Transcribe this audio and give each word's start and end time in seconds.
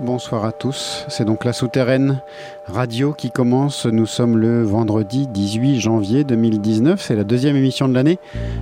bonsoir 0.00 0.44
à 0.44 0.52
tous. 0.52 1.04
C'est 1.08 1.24
donc 1.24 1.44
la 1.44 1.52
souterraine 1.52 2.20
radio 2.66 3.12
qui 3.12 3.30
commence. 3.30 3.86
Nous 3.86 4.06
sommes 4.06 4.38
le 4.38 4.62
vendredi 4.62 5.26
18 5.26 5.80
janvier 5.80 6.24
2019. 6.24 7.00
C'est 7.00 7.16
la 7.16 7.24
deuxième 7.24 7.56
émission 7.56 7.88
de 7.88 7.94
l'année 7.94 8.18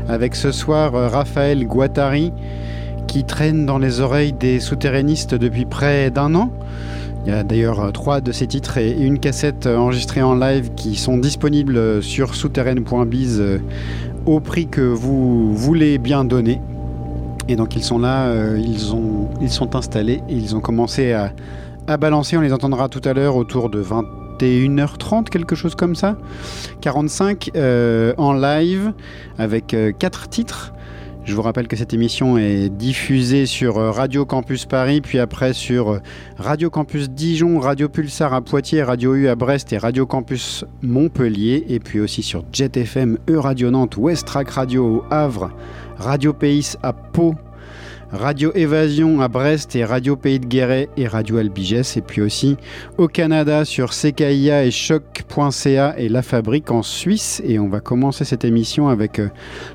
avec 0.08 0.34
ce 0.34 0.50
soir 0.50 0.94
euh, 0.94 1.08
Raphaël 1.08 1.64
Guattari 1.64 2.32
qui 3.06 3.24
traîne 3.24 3.66
dans 3.66 3.78
les 3.78 4.00
oreilles 4.00 4.32
des 4.32 4.58
souterrainistes 4.58 5.34
depuis 5.34 5.64
près 5.64 6.10
d'un 6.10 6.34
an. 6.34 6.50
Il 7.24 7.30
y 7.30 7.34
a 7.34 7.44
d'ailleurs 7.44 7.80
euh, 7.80 7.90
trois 7.92 8.20
de 8.20 8.32
ces 8.32 8.48
titres 8.48 8.78
et 8.78 8.90
une 8.90 9.20
cassette 9.20 9.66
euh, 9.66 9.76
enregistrée 9.76 10.22
en 10.22 10.34
live 10.34 10.70
qui 10.74 10.96
sont 10.96 11.18
disponibles 11.18 12.02
sur 12.02 12.34
souterraine.biz 12.34 13.42
au 14.24 14.40
prix 14.40 14.66
que 14.66 14.80
vous 14.80 15.54
voulez 15.54 15.98
bien 15.98 16.24
donner. 16.24 16.60
Et 17.48 17.56
donc 17.56 17.76
ils 17.76 17.84
sont 17.84 17.98
là, 17.98 18.26
euh, 18.26 18.58
ils, 18.58 18.94
ont, 18.94 19.30
ils 19.40 19.50
sont 19.50 19.76
installés 19.76 20.20
ils 20.28 20.56
ont 20.56 20.60
commencé 20.60 21.12
à, 21.12 21.32
à 21.86 21.96
balancer. 21.96 22.36
On 22.36 22.40
les 22.40 22.52
entendra 22.52 22.88
tout 22.88 23.02
à 23.04 23.12
l'heure 23.12 23.36
autour 23.36 23.70
de 23.70 23.82
21h30, 23.82 25.28
quelque 25.28 25.54
chose 25.54 25.74
comme 25.74 25.94
ça. 25.94 26.16
45 26.80 27.52
euh, 27.54 28.14
en 28.18 28.32
live 28.32 28.92
avec 29.38 29.74
euh, 29.74 29.92
quatre 29.92 30.28
titres. 30.28 30.72
Je 31.24 31.34
vous 31.34 31.42
rappelle 31.42 31.66
que 31.66 31.74
cette 31.74 31.92
émission 31.92 32.38
est 32.38 32.68
diffusée 32.68 33.46
sur 33.46 33.74
Radio 33.74 34.24
Campus 34.24 34.64
Paris, 34.64 35.00
puis 35.00 35.18
après 35.18 35.54
sur 35.54 36.00
Radio 36.38 36.70
Campus 36.70 37.10
Dijon, 37.10 37.58
Radio 37.58 37.88
Pulsar 37.88 38.32
à 38.32 38.42
Poitiers, 38.42 38.84
Radio 38.84 39.16
U 39.16 39.26
à 39.26 39.34
Brest 39.34 39.72
et 39.72 39.78
Radio 39.78 40.06
Campus 40.06 40.64
Montpellier, 40.82 41.64
et 41.68 41.80
puis 41.80 41.98
aussi 41.98 42.22
sur 42.22 42.44
Jet 42.52 42.76
FM, 42.76 43.18
E-Radio 43.28 43.72
Nantes, 43.72 43.96
West 43.96 44.28
Track 44.28 44.50
Radio 44.50 44.86
au 44.86 45.04
Havre, 45.10 45.50
Radio 45.98 46.32
Pays 46.32 46.74
à 46.82 46.92
Pau, 46.92 47.34
Radio 48.12 48.52
Évasion 48.54 49.20
à 49.20 49.28
Brest 49.28 49.74
et 49.74 49.84
Radio 49.84 50.14
Pays 50.14 50.38
de 50.38 50.46
Guéret 50.46 50.88
et 50.96 51.08
Radio 51.08 51.38
Albigès. 51.38 51.96
Et 51.96 52.02
puis 52.02 52.20
aussi 52.20 52.56
au 52.98 53.08
Canada 53.08 53.64
sur 53.64 53.90
CKIA 53.90 54.64
et 54.64 54.70
choc.ca 54.70 55.94
et 55.98 56.08
La 56.08 56.22
Fabrique 56.22 56.70
en 56.70 56.82
Suisse. 56.82 57.42
Et 57.44 57.58
on 57.58 57.68
va 57.68 57.80
commencer 57.80 58.24
cette 58.24 58.44
émission 58.44 58.88
avec 58.88 59.18
euh, 59.18 59.30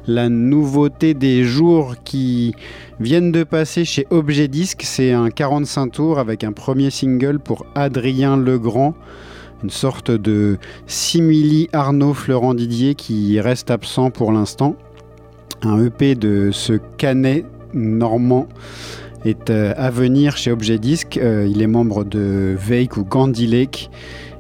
la 0.08 0.30
nouveauté 0.30 1.14
des 1.14 1.44
jours 1.44 1.95
qui 2.03 2.55
viennent 2.99 3.31
de 3.31 3.44
passer 3.44 3.83
chez 3.83 4.08
Objet 4.11 4.47
Disque. 4.47 4.83
C'est 4.86 5.11
un 5.11 5.30
45 5.30 5.88
tours 5.92 6.19
avec 6.19 6.44
un 6.44 6.53
premier 6.53 6.89
single 6.89 7.39
pour 7.39 7.66
Adrien 7.75 8.38
Legrand 8.38 8.94
une 9.64 9.69
sorte 9.69 10.09
de 10.09 10.58
simili 10.88 11.69
Arnaud 11.72 12.16
Florent 12.16 12.55
Didier 12.55 12.95
qui 12.95 13.39
reste 13.39 13.69
absent 13.69 14.09
pour 14.09 14.31
l'instant 14.31 14.75
un 15.64 15.84
EP 15.84 16.16
de 16.16 16.50
ce 16.52 16.73
canet 16.98 17.45
normand 17.73 18.48
est 19.26 19.50
euh, 19.50 19.73
à 19.78 19.90
venir 19.90 20.38
chez 20.38 20.52
Objet 20.52 20.80
Disc. 20.80 21.17
Euh, 21.17 21.48
il 21.49 21.61
est 21.61 21.67
membre 21.67 22.04
de 22.04 22.55
Veik 22.58 22.98
ou 22.98 23.04
Gandhi 23.04 23.48
Lake. 23.48 23.89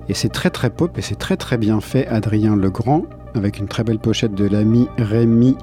Et 0.09 0.13
c'est 0.13 0.29
très 0.29 0.49
très 0.49 0.69
pop 0.69 0.97
et 0.97 1.01
c'est 1.01 1.15
très 1.15 1.37
très 1.37 1.57
bien 1.57 1.79
fait. 1.79 2.07
Adrien 2.07 2.55
Legrand, 2.55 3.05
avec 3.35 3.59
une 3.59 3.67
très 3.67 3.83
belle 3.83 3.99
pochette 3.99 4.33
de 4.33 4.45
l'ami 4.47 4.87
Rémi 4.97 5.55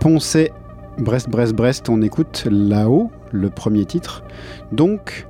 Poncet. 0.00 0.52
Brest, 0.98 1.28
Brest, 1.28 1.54
Brest, 1.54 1.88
on 1.88 2.02
écoute 2.02 2.46
là-haut 2.50 3.10
le 3.30 3.48
premier 3.50 3.84
titre. 3.84 4.24
Donc, 4.72 5.26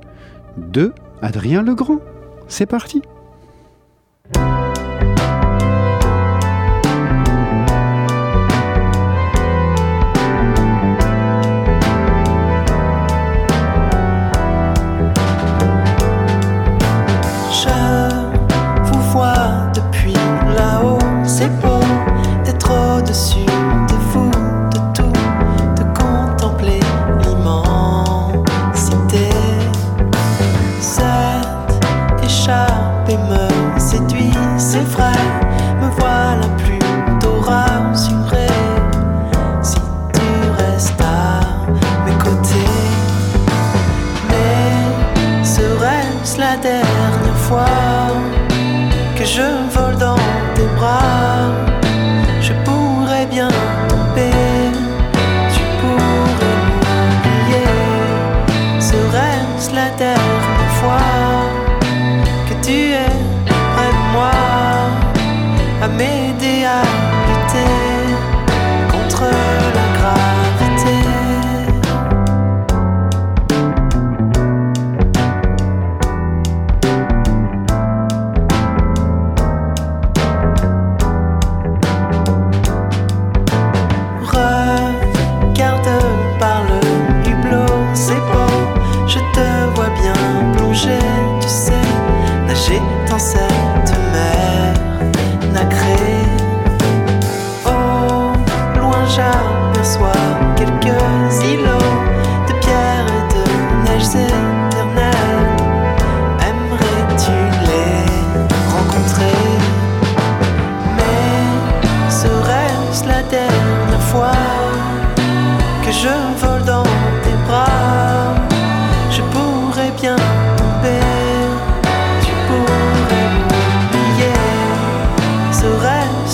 de 0.57 0.93
Adrien 1.21 1.61
Legrand. 1.61 1.99
C'est 2.47 2.65
parti! 2.65 3.01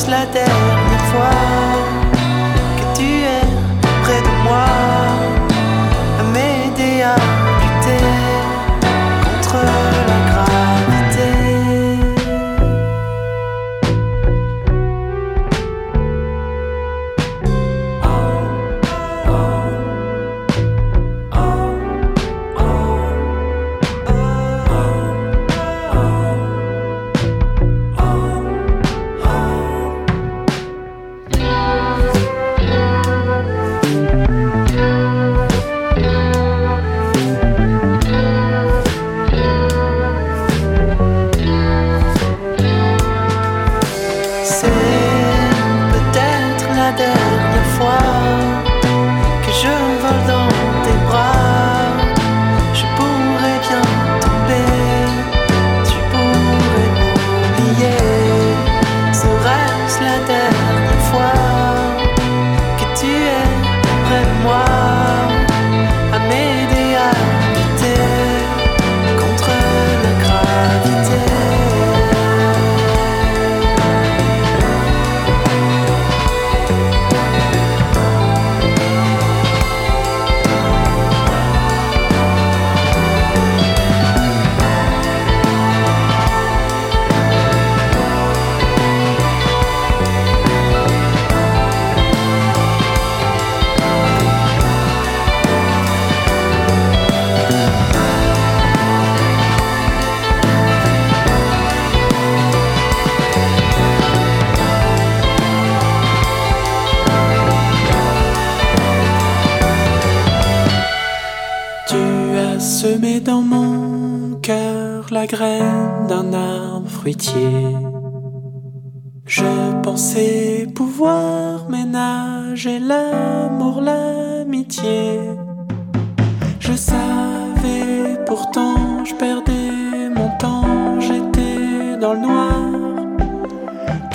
la 0.10 0.26
dernière 0.26 1.06
fois. 1.12 1.59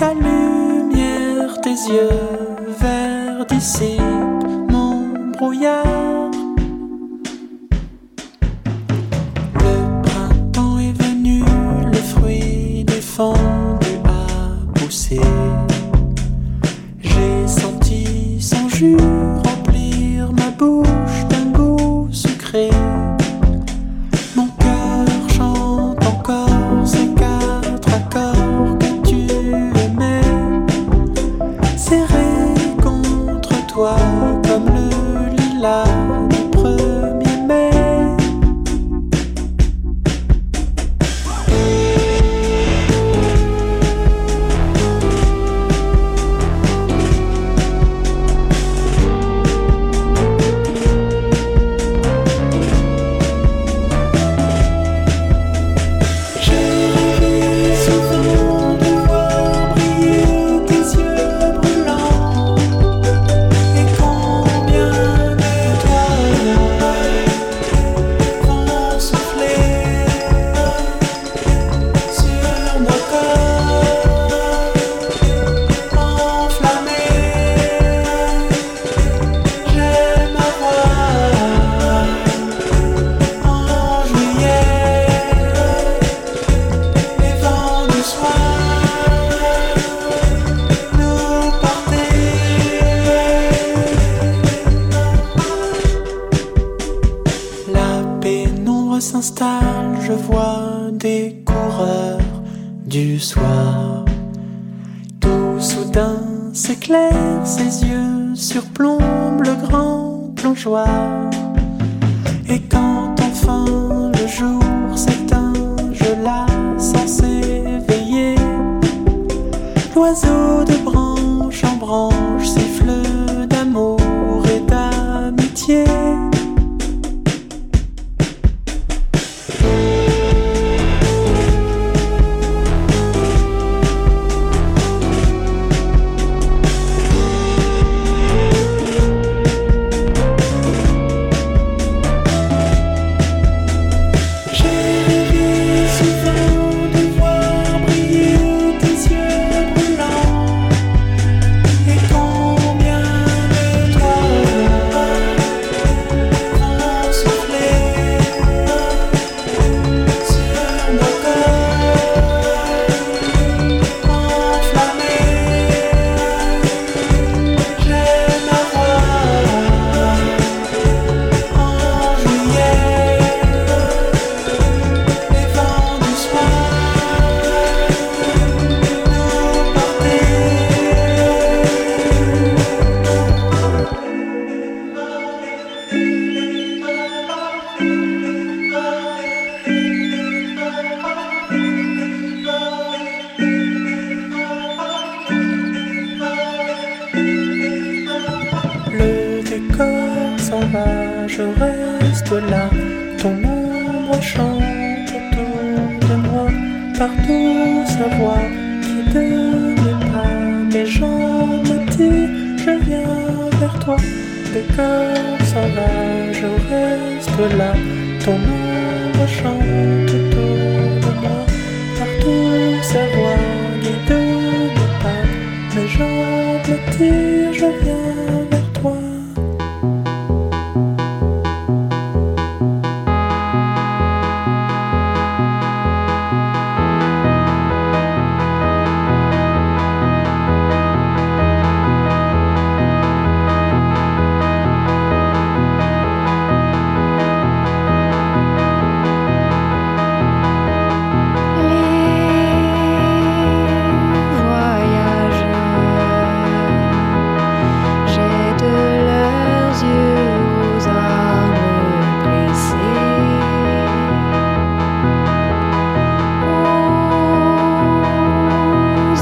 Ta 0.04 0.12
lumière, 0.12 1.58
tes 1.62 1.70
yeux 1.70 2.10
verts 2.78 3.46
dissipent 3.46 4.02
mon 4.68 5.30
brouillard. 5.32 6.33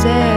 say 0.03 0.32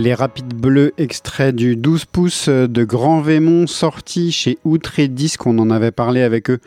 Les 0.00 0.14
Rapides 0.14 0.54
Bleus, 0.54 0.92
extrait 0.96 1.52
du 1.52 1.74
12 1.74 2.04
pouces 2.04 2.48
de 2.48 2.84
Grand 2.84 3.20
Vémont, 3.20 3.66
sorti 3.66 4.30
chez 4.30 4.56
Outre 4.64 5.00
et. 5.00 5.08
On 5.44 5.58
en 5.58 5.70
avait 5.70 5.90
parlé 5.90 6.22
avec 6.22 6.50
eux 6.50 6.60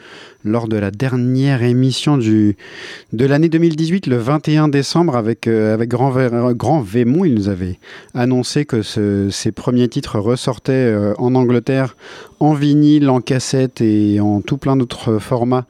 lors 0.43 0.67
de 0.67 0.75
la 0.75 0.91
dernière 0.91 1.63
émission 1.63 2.17
du, 2.17 2.57
de 3.13 3.25
l'année 3.25 3.47
2018, 3.47 4.07
le 4.07 4.17
21 4.17 4.67
décembre, 4.67 5.15
avec, 5.15 5.47
euh, 5.47 5.77
Grand, 5.85 6.11
Grand 6.51 6.81
Vémont. 6.81 7.23
Ils 7.23 7.33
nous 7.33 7.47
avaient 7.47 7.79
annoncé 8.13 8.65
que 8.65 8.81
ce, 8.81 9.29
ces 9.29 9.53
premiers 9.53 9.87
titres 9.87 10.19
ressortaient 10.19 10.73
euh, 10.73 11.13
en 11.17 11.33
Angleterre 11.33 11.95
en 12.41 12.53
vinyle, 12.53 13.09
en 13.09 13.21
cassette 13.21 13.79
et 13.79 14.19
en 14.19 14.41
tout 14.41 14.57
plein 14.57 14.75
d'autres 14.75 15.19
formats 15.19 15.67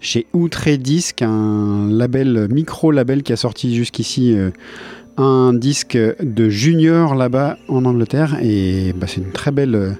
chez 0.00 0.26
Outre 0.32 0.66
et 0.66 0.78
un 1.22 1.88
label, 1.90 2.48
micro-label 2.50 3.22
qui 3.22 3.32
a 3.32 3.36
sorti 3.36 3.72
jusqu'ici. 3.72 4.36
Euh, 4.36 4.50
un 5.16 5.52
disque 5.52 5.96
de 5.96 6.48
Junior 6.48 7.14
là-bas 7.14 7.58
en 7.68 7.84
Angleterre 7.84 8.38
et 8.42 8.92
bah, 8.96 9.06
c'est 9.08 9.20
une 9.20 9.32
très 9.32 9.50
belle 9.50 9.96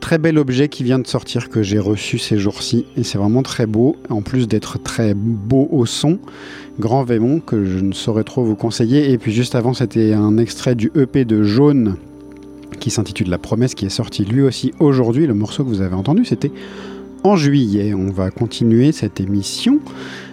très 0.00 0.18
bel 0.18 0.38
objet 0.38 0.68
qui 0.68 0.84
vient 0.84 0.98
de 0.98 1.06
sortir 1.06 1.48
que 1.48 1.62
j'ai 1.62 1.78
reçu 1.78 2.18
ces 2.18 2.38
jours-ci 2.38 2.86
et 2.96 3.02
c'est 3.02 3.18
vraiment 3.18 3.42
très 3.42 3.66
beau 3.66 3.96
en 4.08 4.22
plus 4.22 4.46
d'être 4.46 4.78
très 4.82 5.14
beau 5.14 5.68
au 5.70 5.86
son 5.86 6.18
Grand 6.78 7.04
Vémont 7.04 7.40
que 7.40 7.64
je 7.64 7.78
ne 7.78 7.92
saurais 7.92 8.24
trop 8.24 8.44
vous 8.44 8.56
conseiller. 8.56 9.10
Et 9.10 9.18
puis 9.18 9.32
juste 9.32 9.54
avant 9.54 9.74
c'était 9.74 10.12
un 10.12 10.38
extrait 10.38 10.74
du 10.74 10.92
EP 10.94 11.24
de 11.24 11.42
Jaune 11.42 11.96
qui 12.78 12.90
s'intitule 12.90 13.30
La 13.30 13.38
promesse 13.38 13.74
qui 13.74 13.86
est 13.86 13.90
sorti 13.90 14.24
lui 14.24 14.42
aussi 14.42 14.72
aujourd'hui. 14.78 15.26
Le 15.26 15.34
morceau 15.34 15.64
que 15.64 15.68
vous 15.68 15.80
avez 15.80 15.94
entendu 15.94 16.24
c'était 16.24 16.52
en 17.24 17.36
juillet. 17.36 17.94
On 17.94 18.10
va 18.10 18.30
continuer 18.30 18.92
cette 18.92 19.20
émission 19.20 19.80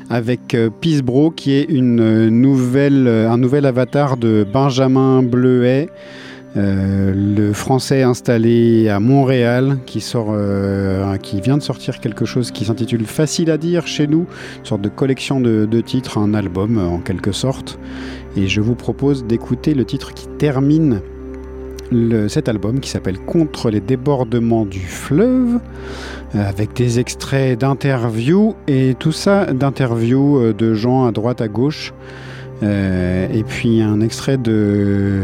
avec 0.09 0.53
euh, 0.53 0.69
Peace 0.69 1.01
Bro 1.01 1.31
qui 1.31 1.53
est 1.53 1.63
une 1.63 1.99
euh, 1.99 2.29
nouvelle, 2.29 3.07
euh, 3.07 3.29
un 3.29 3.37
nouvel 3.37 3.65
avatar 3.65 4.17
de 4.17 4.45
Benjamin 4.51 5.23
Bleuet. 5.23 5.89
le 6.55 7.51
français 7.53 8.03
installé 8.03 8.87
à 8.87 8.99
Montréal 8.99 9.79
qui, 9.87 10.01
sort, 10.01 10.35
qui 11.23 11.41
vient 11.41 11.57
de 11.57 11.63
sortir 11.63 11.99
quelque 11.99 12.25
chose 12.25 12.51
qui 12.51 12.65
s'intitule 12.65 13.05
Facile 13.05 13.49
à 13.49 13.57
dire 13.57 13.87
chez 13.87 14.05
nous, 14.05 14.27
une 14.59 14.65
sorte 14.65 14.81
de 14.81 14.89
collection 14.89 15.41
de 15.41 15.81
titres, 15.81 16.19
un 16.19 16.35
album 16.35 16.77
en 16.77 16.99
quelque 16.99 17.31
sorte. 17.31 17.79
Et 18.37 18.45
je 18.47 18.61
vous 18.61 18.75
propose 18.75 19.25
d'écouter 19.25 19.73
le 19.73 19.83
titre 19.83 20.13
qui 20.13 20.27
termine 20.37 21.01
cet 22.27 22.49
album 22.49 22.79
qui 22.79 22.89
s'appelle 22.89 23.19
Contre 23.19 23.69
les 23.69 23.79
débordements 23.79 24.65
du 24.65 24.79
fleuve, 24.79 25.59
euh, 26.35 26.49
avec 26.49 26.73
des 26.73 26.99
extraits 26.99 27.59
d'interviews 27.59 28.55
et 28.67 28.95
tout 28.97 29.11
ça 29.11 29.45
d'interviews 29.53 30.37
euh, 30.37 30.53
de 30.53 30.73
gens 30.73 31.05
à 31.05 31.11
droite 31.11 31.41
à 31.41 31.47
gauche. 31.47 31.93
Euh, 32.61 33.27
et 33.33 33.43
puis 33.43 33.81
un 33.81 33.99
extrait 33.99 34.37
de 34.37 35.23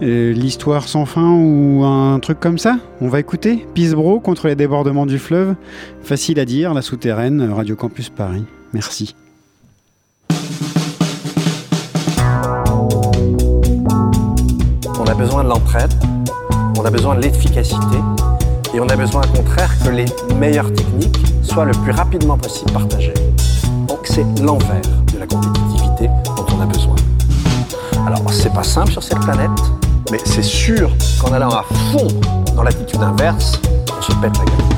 l'histoire 0.00 0.88
sans 0.88 1.04
fin 1.04 1.30
ou 1.30 1.84
un 1.84 2.18
truc 2.20 2.40
comme 2.40 2.58
ça. 2.58 2.78
On 3.00 3.08
va 3.08 3.20
écouter 3.20 3.66
Pisbro 3.74 4.18
contre 4.18 4.48
les 4.48 4.54
débordements 4.54 5.06
du 5.06 5.18
fleuve. 5.18 5.54
Facile 6.02 6.40
à 6.40 6.44
dire, 6.44 6.72
la 6.72 6.82
souterraine, 6.82 7.42
Radio 7.52 7.76
Campus 7.76 8.08
Paris. 8.08 8.44
Merci. 8.72 9.14
On 15.06 15.10
a 15.10 15.14
besoin 15.14 15.44
de 15.44 15.50
l'entraide, 15.50 15.92
on 16.78 16.84
a 16.84 16.90
besoin 16.90 17.14
de 17.16 17.20
l'efficacité, 17.20 17.98
et 18.72 18.80
on 18.80 18.88
a 18.88 18.96
besoin 18.96 19.20
au 19.22 19.36
contraire 19.36 19.70
que 19.84 19.90
les 19.90 20.06
meilleures 20.34 20.72
techniques 20.72 21.22
soient 21.42 21.66
le 21.66 21.72
plus 21.72 21.92
rapidement 21.92 22.38
possible 22.38 22.72
partagées. 22.72 23.12
Donc 23.86 23.98
c'est 24.04 24.24
l'envers 24.40 24.80
de 25.12 25.18
la 25.18 25.26
compétitivité 25.26 26.08
dont 26.36 26.46
on 26.56 26.60
a 26.62 26.66
besoin. 26.66 26.96
Alors 28.06 28.22
c'est 28.32 28.52
pas 28.52 28.62
simple 28.62 28.92
sur 28.92 29.02
cette 29.02 29.20
planète, 29.20 29.50
mais 30.10 30.18
c'est 30.24 30.42
sûr 30.42 30.90
qu'en 31.20 31.34
allant 31.34 31.50
à 31.50 31.64
fond 31.92 32.08
dans 32.56 32.62
l'attitude 32.62 33.02
inverse, 33.02 33.60
on 33.98 34.00
se 34.00 34.12
pète 34.12 34.38
la 34.38 34.44
gueule. 34.46 34.73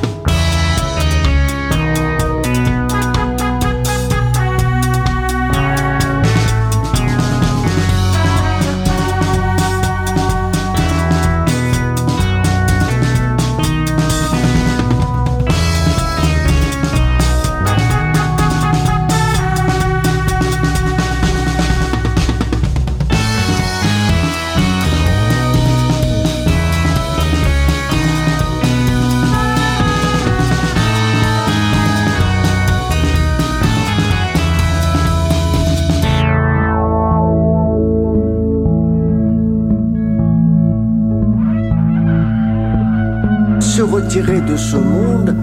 Retirer 43.97 44.43
de 44.43 44.57
ce 44.59 44.77
monde, 44.77 45.35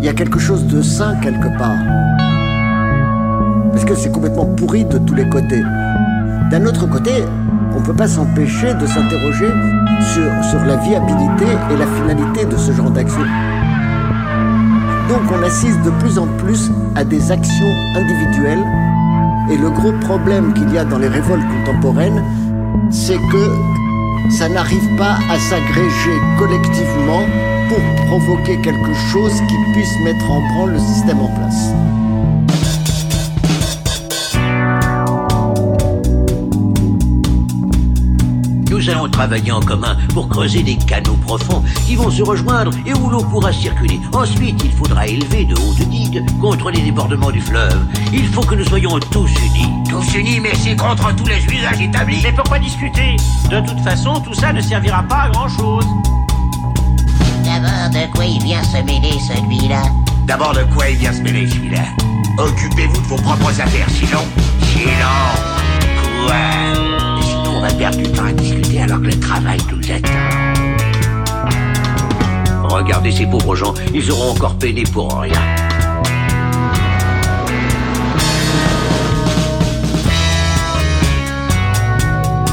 il 0.00 0.04
y 0.04 0.08
a 0.08 0.12
quelque 0.12 0.40
chose 0.40 0.66
de 0.66 0.82
sain 0.82 1.14
quelque 1.22 1.56
part. 1.56 1.78
Parce 3.70 3.84
que 3.84 3.94
c'est 3.94 4.10
complètement 4.10 4.46
pourri 4.56 4.84
de 4.84 4.98
tous 4.98 5.14
les 5.14 5.28
côtés. 5.28 5.62
D'un 6.50 6.66
autre 6.66 6.86
côté, 6.88 7.12
on 7.76 7.78
ne 7.78 7.84
peut 7.84 7.94
pas 7.94 8.08
s'empêcher 8.08 8.74
de 8.74 8.86
s'interroger 8.86 9.50
sur, 10.00 10.44
sur 10.50 10.64
la 10.64 10.76
viabilité 10.78 11.46
et 11.70 11.76
la 11.76 11.86
finalité 11.86 12.44
de 12.44 12.56
ce 12.56 12.72
genre 12.72 12.90
d'action. 12.90 13.22
Donc 15.08 15.22
on 15.32 15.42
assiste 15.44 15.80
de 15.84 15.90
plus 16.00 16.18
en 16.18 16.26
plus 16.38 16.72
à 16.96 17.04
des 17.04 17.30
actions 17.30 17.72
individuelles 17.94 18.64
et 19.48 19.56
le 19.56 19.70
gros 19.70 19.92
problème 20.00 20.52
qu'il 20.54 20.72
y 20.72 20.78
a 20.78 20.84
dans 20.84 20.98
les 20.98 21.08
révoltes 21.08 21.46
contemporaines, 21.64 22.20
c'est 22.90 23.20
que 23.30 23.44
ça 24.38 24.48
n'arrive 24.48 24.96
pas 24.96 25.18
à 25.30 25.38
s'agréger 25.38 26.16
collectivement 26.36 27.51
pour 27.72 28.06
provoquer 28.06 28.60
quelque 28.60 28.92
chose 29.10 29.32
qui 29.48 29.72
puisse 29.72 29.98
mettre 30.00 30.30
en 30.30 30.40
branle 30.52 30.72
le 30.72 30.78
système 30.78 31.20
en 31.20 31.28
place. 31.28 31.70
Nous 38.70 38.90
allons 38.90 39.08
travailler 39.08 39.52
en 39.52 39.60
commun 39.60 39.96
pour 40.12 40.28
creuser 40.28 40.62
des 40.62 40.76
canaux 40.76 41.16
profonds 41.24 41.62
qui 41.86 41.94
vont 41.94 42.10
se 42.10 42.22
rejoindre 42.22 42.72
et 42.84 42.92
où 42.94 43.08
l'eau 43.08 43.22
pourra 43.22 43.52
circuler. 43.52 44.00
Ensuite, 44.12 44.60
il 44.64 44.72
faudra 44.72 45.06
élever 45.06 45.44
de 45.44 45.54
hautes 45.54 45.88
digues 45.88 46.24
contre 46.40 46.70
les 46.70 46.80
débordements 46.80 47.30
du 47.30 47.40
fleuve. 47.40 47.78
Il 48.12 48.26
faut 48.26 48.42
que 48.42 48.56
nous 48.56 48.64
soyons 48.64 48.98
tous 48.98 49.30
unis. 49.46 49.68
Tous 49.88 50.14
unis, 50.16 50.40
mais 50.40 50.54
c'est 50.56 50.76
contre 50.76 51.14
tous 51.14 51.26
les 51.26 51.44
usages 51.44 51.80
établis. 51.80 52.20
Mais 52.24 52.32
pourquoi 52.32 52.58
discuter? 52.58 53.16
De 53.50 53.60
toute 53.60 53.80
façon, 53.80 54.20
tout 54.20 54.34
ça 54.34 54.52
ne 54.52 54.60
servira 54.60 55.04
pas 55.04 55.22
à 55.22 55.30
grand-chose. 55.30 55.86
D'abord, 58.02 58.14
de 58.14 58.16
quoi 58.16 58.26
il 58.26 58.42
vient 58.42 58.64
se 58.64 58.78
mêler, 58.78 59.20
celui-là? 59.20 59.82
D'abord, 60.26 60.52
de 60.54 60.64
quoi 60.74 60.88
il 60.88 60.96
vient 60.96 61.12
se 61.12 61.20
mêler, 61.20 61.48
celui-là? 61.48 61.82
Occupez-vous 62.36 63.00
de 63.00 63.06
vos 63.06 63.16
propres 63.16 63.60
affaires, 63.60 63.86
sinon... 63.90 64.26
Sinon... 64.60 64.92
Quoi? 66.26 66.34
Sinon, 67.22 67.58
on 67.58 67.60
va 67.60 67.68
perdre 67.68 67.98
du 67.98 68.10
temps 68.10 68.24
à 68.24 68.32
discuter 68.32 68.82
alors 68.82 68.98
que 68.98 69.06
le 69.06 69.20
travail 69.20 69.58
nous 69.70 69.92
attend. 69.92 70.08
Regardez 72.64 73.12
ces 73.12 73.26
pauvres 73.26 73.54
gens, 73.54 73.72
ils 73.94 74.10
auront 74.10 74.32
encore 74.32 74.56
peiné 74.56 74.82
pour 74.82 75.20
rien. 75.20 75.40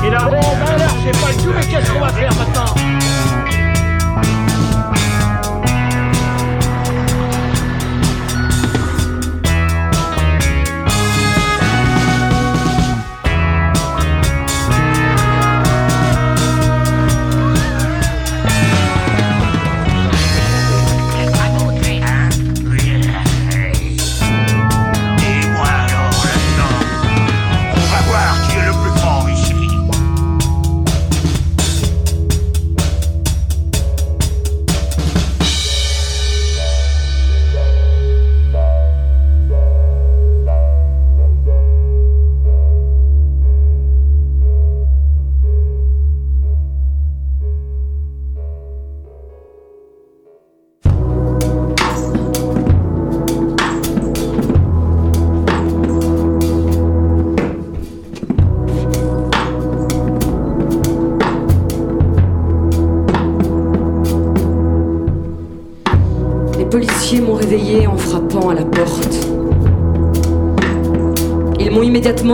Et 0.05 0.09
là, 0.11 0.19
bon, 0.25 0.29
ben 0.29 0.73
alors, 0.75 0.95
c'est 1.03 1.19
pas 1.19 1.31
le 1.31 1.37
tout, 1.43 1.53
mais 1.55 1.65
qu'est-ce 1.65 1.91
qu'on 1.91 2.01
va 2.01 2.09
faire 2.09 2.35
maintenant? 2.35 3.08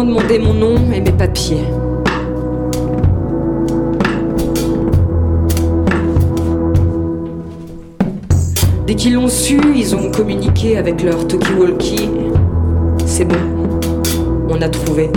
Demandé 0.05 0.39
mon 0.39 0.53
nom 0.53 0.75
et 0.93 1.01
mes 1.01 1.11
papiers. 1.11 1.63
Dès 8.85 8.95
qu'ils 8.95 9.15
l'ont 9.15 9.27
su, 9.27 9.59
ils 9.75 9.95
ont 9.95 10.11
communiqué 10.11 10.77
avec 10.77 11.01
leur 11.01 11.25
talkie-walkie. 11.27 12.09
C'est 13.05 13.25
bon, 13.25 13.35
on 14.49 14.61
a 14.61 14.69
trouvé. 14.69 15.09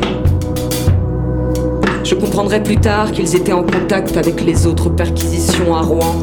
Je 2.03 2.15
comprendrai 2.15 2.63
plus 2.63 2.79
tard 2.79 3.13
qu'ils 3.13 3.37
étaient 3.37 3.53
en 3.53 3.65
contact 3.65 4.17
avec 4.17 4.43
les 4.43 4.67
autres 4.67 4.89
perquisitions 4.89 5.75
à 5.75 5.83
Rouen 5.83 6.15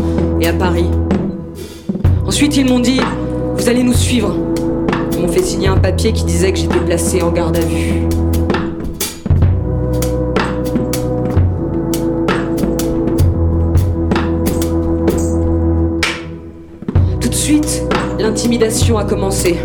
et 0.41 0.47
à 0.47 0.53
Paris. 0.53 0.89
Ensuite, 2.25 2.57
ils 2.57 2.65
m'ont 2.65 2.79
dit 2.79 2.99
Vous 3.55 3.69
allez 3.69 3.83
nous 3.83 3.93
suivre. 3.93 4.35
Ils 5.13 5.21
m'ont 5.21 5.27
fait 5.27 5.43
signer 5.43 5.67
un 5.67 5.77
papier 5.77 6.11
qui 6.11 6.23
disait 6.23 6.51
que 6.51 6.57
j'étais 6.57 6.79
placé 6.79 7.21
en 7.21 7.31
garde 7.31 7.57
à 7.57 7.61
vue. 7.61 8.24
L'intimidation 18.45 18.99
a 18.99 19.03
commencé. 19.03 19.57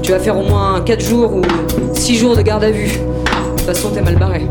Tu 0.00 0.12
vas 0.12 0.18
faire 0.18 0.38
au 0.38 0.44
moins 0.44 0.80
4 0.80 0.98
jours 0.98 1.34
ou 1.34 1.42
6 1.92 2.14
jours 2.14 2.34
de 2.34 2.40
garde 2.40 2.64
à 2.64 2.70
vue. 2.70 2.88
De 2.88 3.50
toute 3.50 3.66
façon, 3.66 3.90
t'es 3.90 4.00
mal 4.00 4.16
barré. 4.16 4.48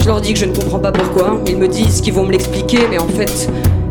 Je 0.00 0.06
leur 0.06 0.22
dis 0.22 0.32
que 0.32 0.38
je 0.38 0.46
ne 0.46 0.54
comprends 0.54 0.78
pas 0.78 0.90
pourquoi. 0.90 1.38
Ils 1.46 1.58
me 1.58 1.68
disent 1.68 2.00
qu'ils 2.00 2.14
vont 2.14 2.24
me 2.24 2.32
l'expliquer, 2.32 2.78
mais 2.88 2.96
en 2.96 3.08
fait, 3.08 3.50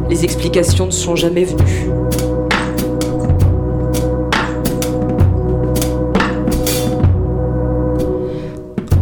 les 0.10 0.24
explications 0.24 0.88
ne 0.88 0.91
sont 0.91 1.15
jamais 1.15 1.43
venues. 1.43 1.91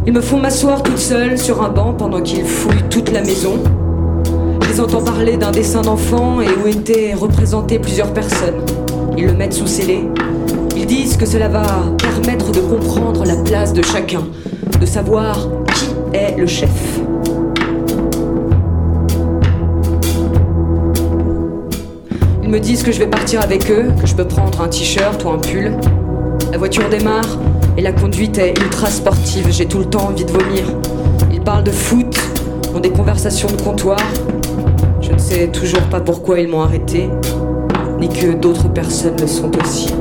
Ils 0.05 0.11
me 0.11 0.19
font 0.19 0.39
m'asseoir 0.39 0.83
toute 0.83 0.97
seule 0.97 1.37
sur 1.37 1.63
un 1.63 1.69
banc 1.69 1.93
pendant 1.93 2.21
qu'ils 2.21 2.43
fouillent 2.43 2.83
toute 2.89 3.09
la 3.13 3.21
maison. 3.21 3.53
Je 4.61 4.67
les 4.67 4.81
entends 4.81 5.01
parler 5.01 5.37
d'un 5.37 5.51
dessin 5.51 5.83
d'enfant 5.83 6.41
et 6.41 6.49
où 6.49 6.67
étaient 6.67 7.13
représentées 7.13 7.79
plusieurs 7.79 8.11
personnes. 8.11 8.59
Ils 9.21 9.27
le 9.27 9.33
mettent 9.33 9.53
sous 9.53 9.67
scellé. 9.67 10.07
Ils 10.75 10.87
disent 10.87 11.15
que 11.15 11.27
cela 11.27 11.47
va 11.47 11.63
permettre 11.99 12.51
de 12.51 12.59
comprendre 12.59 13.23
la 13.23 13.35
place 13.35 13.71
de 13.71 13.83
chacun, 13.83 14.23
de 14.79 14.85
savoir 14.87 15.47
qui 15.75 16.17
est 16.17 16.35
le 16.39 16.47
chef. 16.47 16.99
Ils 22.41 22.49
me 22.49 22.59
disent 22.59 22.81
que 22.81 22.91
je 22.91 22.97
vais 22.97 23.05
partir 23.05 23.41
avec 23.41 23.69
eux, 23.69 23.91
que 24.01 24.07
je 24.07 24.15
peux 24.15 24.25
prendre 24.25 24.59
un 24.59 24.67
t-shirt 24.67 25.23
ou 25.23 25.29
un 25.29 25.37
pull. 25.37 25.71
La 26.51 26.57
voiture 26.57 26.89
démarre 26.89 27.37
et 27.77 27.81
la 27.81 27.91
conduite 27.91 28.39
est 28.39 28.57
ultra 28.59 28.87
sportive. 28.87 29.45
J'ai 29.51 29.67
tout 29.67 29.77
le 29.77 29.85
temps 29.85 30.07
envie 30.07 30.25
de 30.25 30.31
vomir. 30.31 30.63
Ils 31.31 31.41
parlent 31.41 31.63
de 31.63 31.69
foot, 31.69 32.19
ont 32.73 32.79
des 32.79 32.89
conversations 32.89 33.49
de 33.49 33.61
comptoir. 33.61 34.01
Je 34.99 35.11
ne 35.11 35.19
sais 35.19 35.47
toujours 35.49 35.83
pas 35.91 35.99
pourquoi 35.99 36.39
ils 36.39 36.47
m'ont 36.47 36.61
arrêté, 36.61 37.07
ni 38.01 38.09
que 38.09 38.33
d'autres 38.33 38.67
personnes 38.67 39.15
le 39.19 39.27
sont 39.27 39.51
aussi. 39.63 39.93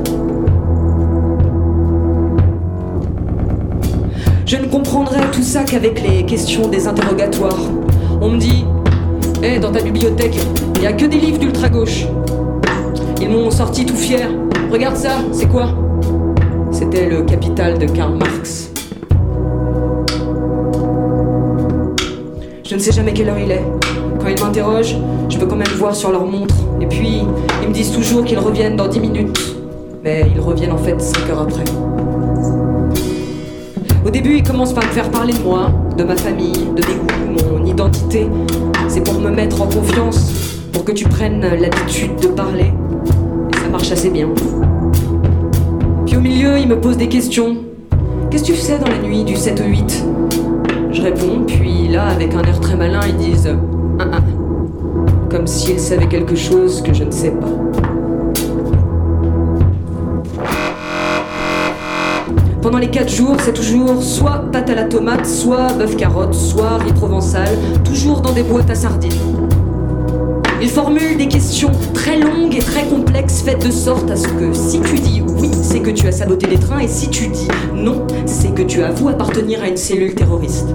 Je 4.47 4.57
ne 4.57 4.67
comprendrai 4.67 5.21
tout 5.31 5.43
ça 5.43 5.65
qu'avec 5.65 6.01
les 6.03 6.25
questions 6.25 6.67
des 6.69 6.89
interrogatoires. 6.89 7.61
On 8.23 8.31
me 8.31 8.39
dit 8.39 8.65
Hé, 9.43 9.59
dans 9.59 9.71
ta 9.71 9.83
bibliothèque, 9.83 10.37
il 10.77 10.81
n'y 10.81 10.87
a 10.87 10.95
que 10.95 11.05
des 11.05 11.19
livres 11.19 11.39
d'ultra-gauche. 11.39 12.07
Ils 13.21 13.29
m'ont 13.29 13.51
sorti 13.51 13.85
tout 13.85 13.97
fier. 13.97 14.29
Regarde 14.73 14.97
ça, 14.97 15.19
c'est 15.33 15.47
quoi? 15.47 15.69
C'était 16.73 17.07
le 17.07 17.23
Capital 17.23 17.79
de 17.79 17.85
Karl 17.87 18.17
Marx. 18.17 18.73
Je 22.65 22.75
ne 22.75 22.81
sais 22.81 22.93
jamais 22.93 23.13
quelle 23.13 23.29
heure 23.29 23.39
il 23.39 23.51
est. 23.51 23.90
Ils 24.31 24.41
m'interrogent, 24.41 24.97
je 25.29 25.39
peux 25.39 25.47
quand 25.47 25.57
même 25.57 25.67
voir 25.77 25.95
sur 25.95 26.13
leur 26.13 26.25
montre. 26.25 26.55
Et 26.81 26.87
puis, 26.87 27.23
ils 27.63 27.69
me 27.69 27.75
disent 27.75 27.91
toujours 27.91 28.25
qu'ils 28.25 28.39
reviennent 28.39 28.77
dans 28.77 28.87
10 28.87 29.01
minutes. 29.01 29.57
Mais 30.05 30.25
ils 30.33 30.41
reviennent 30.41 30.71
en 30.73 30.79
fait 30.79 31.01
5 31.01 31.29
heures 31.31 31.43
après. 31.43 31.65
Au 34.07 34.11
début, 34.11 34.37
ils 34.37 34.43
commencent 34.43 34.73
par 34.73 34.85
me 34.85 34.91
faire 34.91 35.11
parler 35.11 35.33
de 35.33 35.43
moi, 35.43 35.71
de 35.97 36.05
ma 36.05 36.17
famille, 36.17 36.53
de 36.53 36.81
mes 36.87 36.95
goûts, 36.95 37.59
mon 37.59 37.67
identité. 37.67 38.29
C'est 38.89 39.03
pour 39.03 39.21
me 39.21 39.31
mettre 39.31 39.61
en 39.61 39.67
confiance, 39.67 40.33
pour 40.73 40.85
que 40.85 40.93
tu 40.93 41.07
prennes 41.09 41.41
l'habitude 41.41 42.15
de 42.23 42.29
parler. 42.29 42.73
Et 43.53 43.57
ça 43.57 43.69
marche 43.69 43.91
assez 43.91 44.11
bien. 44.11 44.29
Puis 46.07 46.17
au 46.17 46.21
milieu, 46.21 46.57
ils 46.57 46.69
me 46.69 46.81
posent 46.81 46.97
des 46.99 47.09
questions. 47.09 47.57
Qu'est-ce 48.31 48.45
que 48.45 48.53
tu 48.53 48.55
faisais 48.55 48.79
dans 48.79 48.89
la 48.89 48.99
nuit 48.99 49.25
du 49.25 49.35
7 49.35 49.61
au 49.61 49.69
8 49.69 50.05
Je 50.93 51.03
réponds, 51.03 51.43
puis 51.47 51.89
là, 51.89 52.07
avec 52.07 52.33
un 52.35 52.43
air 52.43 52.61
très 52.61 52.77
malin, 52.77 53.01
ils 53.09 53.17
disent. 53.17 53.51
Comme 55.31 55.47
s'ils 55.47 55.79
savaient 55.79 56.09
quelque 56.09 56.35
chose 56.35 56.83
que 56.83 56.93
je 56.93 57.05
ne 57.05 57.11
sais 57.13 57.31
pas. 57.31 57.47
Pendant 62.61 62.79
les 62.79 62.91
4 62.91 63.09
jours, 63.09 63.37
c'est 63.41 63.53
toujours 63.53 64.03
soit 64.03 64.45
pâte 64.51 64.71
à 64.71 64.75
la 64.75 64.85
tomate, 64.85 65.25
soit 65.25 65.73
bœuf 65.79 65.97
carotte, 65.97 66.35
soit 66.35 66.79
riz 66.79 66.93
provençal, 66.93 67.49
toujours 67.85 68.23
dans 68.23 68.33
des 68.33 68.43
boîtes 68.43 68.71
à 68.71 68.75
sardines. 68.75 69.13
Ils 70.61 70.69
formulent 70.69 71.17
des 71.17 71.29
questions 71.29 71.71
très 71.95 72.19
longues 72.19 72.57
et 72.57 72.59
très 72.59 72.85
complexes, 72.85 73.43
faites 73.43 73.65
de 73.65 73.71
sorte 73.71 74.11
à 74.11 74.17
ce 74.17 74.27
que 74.27 74.53
si 74.53 74.81
tu 74.81 74.97
dis 74.97 75.23
oui, 75.27 75.51
c'est 75.63 75.81
que 75.81 75.91
tu 75.91 76.09
as 76.09 76.13
saboté 76.13 76.49
les 76.49 76.59
trains, 76.59 76.81
et 76.81 76.89
si 76.89 77.09
tu 77.09 77.29
dis 77.29 77.49
non, 77.73 78.05
c'est 78.27 78.53
que 78.53 78.63
tu 78.63 78.83
avoues 78.83 79.09
appartenir 79.09 79.63
à 79.63 79.69
une 79.69 79.77
cellule 79.77 80.15
terroriste. 80.15 80.75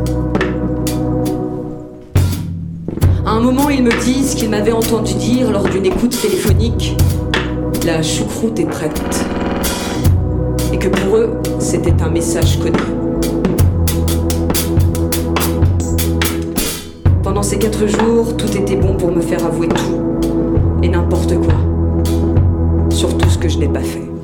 Moment, 3.45 3.69
ils 3.69 3.84
me 3.84 3.91
disent 4.03 4.34
qu'ils 4.34 4.49
m'avaient 4.49 4.71
entendu 4.71 5.13
dire 5.13 5.51
lors 5.51 5.65
d'une 5.65 5.86
écoute 5.86 6.19
téléphonique 6.19 6.97
La 7.86 8.01
choucroute 8.01 8.60
est 8.60 8.65
prête. 8.65 8.99
Et 10.73 10.79
que 10.79 10.88
pour 10.88 11.17
eux, 11.17 11.29
c'était 11.60 12.01
un 12.01 12.10
message 12.10 12.58
codé. 12.58 12.79
Pendant 17.21 17.43
ces 17.43 17.60
quatre 17.60 17.86
jours, 17.86 18.36
tout 18.36 18.58
était 18.58 18.77
bon 18.77 18.95
pour 18.95 19.12
me 19.12 19.21
faire 19.21 19.45
avouer 19.45 19.67
tout. 19.67 20.01
Et 20.81 20.89
n'importe 20.89 21.36
quoi. 21.36 21.53
Surtout 22.89 23.29
ce 23.29 23.38
que 23.38 23.47
je 23.47 23.60
n'ai 23.60 23.69
pas 23.69 23.81
fait. 23.81 24.14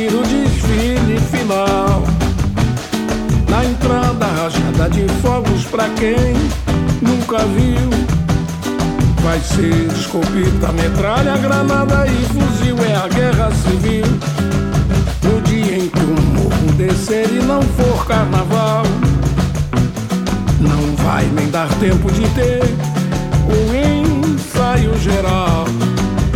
Assistir 0.00 0.14
o 0.14 0.22
desfile 0.22 1.20
final. 1.30 2.02
Na 3.48 3.64
entrada, 3.64 4.26
rajada 4.26 4.88
de 4.88 5.06
fogos 5.20 5.64
pra 5.64 5.88
quem 5.90 6.34
nunca 7.02 7.38
viu. 7.38 7.90
Vai 9.22 9.38
ser 9.40 9.88
escopeta, 9.94 10.72
metralha, 10.72 11.36
granada 11.36 12.06
e 12.06 12.24
fuzil, 12.26 12.76
é 12.84 12.96
a 12.96 13.08
guerra 13.08 13.50
civil. 13.52 14.06
No 15.22 15.40
dia 15.42 15.76
em 15.76 15.88
que 15.88 16.00
o 16.00 16.22
morro 16.34 16.72
descer 16.76 17.28
e 17.30 17.42
não 17.42 17.62
for 17.62 18.06
carnaval, 18.06 18.84
não 20.60 20.96
vai 21.04 21.26
nem 21.26 21.50
dar 21.50 21.68
tempo 21.74 22.10
de 22.10 22.26
ter 22.30 22.62
o 23.46 24.34
ensaio 24.34 24.98
geral. 24.98 25.64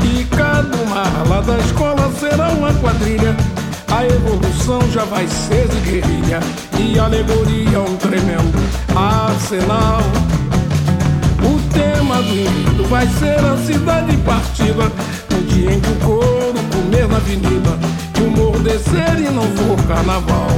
E 0.02 0.24
cada 0.24 0.76
uma 0.76 1.04
lá 1.28 1.40
da 1.40 1.58
escola 1.58 2.12
será 2.20 2.50
uma 2.50 2.72
quadrilha. 2.74 3.53
A 3.90 4.04
evolução 4.04 4.80
já 4.92 5.04
vai 5.04 5.26
ser 5.28 5.68
de 5.68 5.80
guerrilha 5.80 6.40
e 6.78 6.98
alegoria 6.98 7.80
um 7.80 7.96
tremendo 7.96 8.58
arsenal. 8.94 10.00
O 11.44 11.60
tema 11.72 12.22
do 12.22 12.30
enredo 12.30 12.84
vai 12.88 13.06
ser 13.06 13.38
a 13.38 13.56
cidade 13.58 14.16
partida 14.18 14.90
No 15.30 15.42
dia 15.42 15.72
em 15.72 15.80
que 15.80 15.90
o 15.90 15.96
couro 15.96 16.58
comer 16.72 17.06
na 17.06 17.16
avenida 17.16 17.78
E 18.18 18.22
o 18.22 18.30
morro 18.30 18.58
descer 18.60 19.20
e 19.20 19.30
não 19.30 19.42
for 19.42 19.76
carnaval 19.86 20.48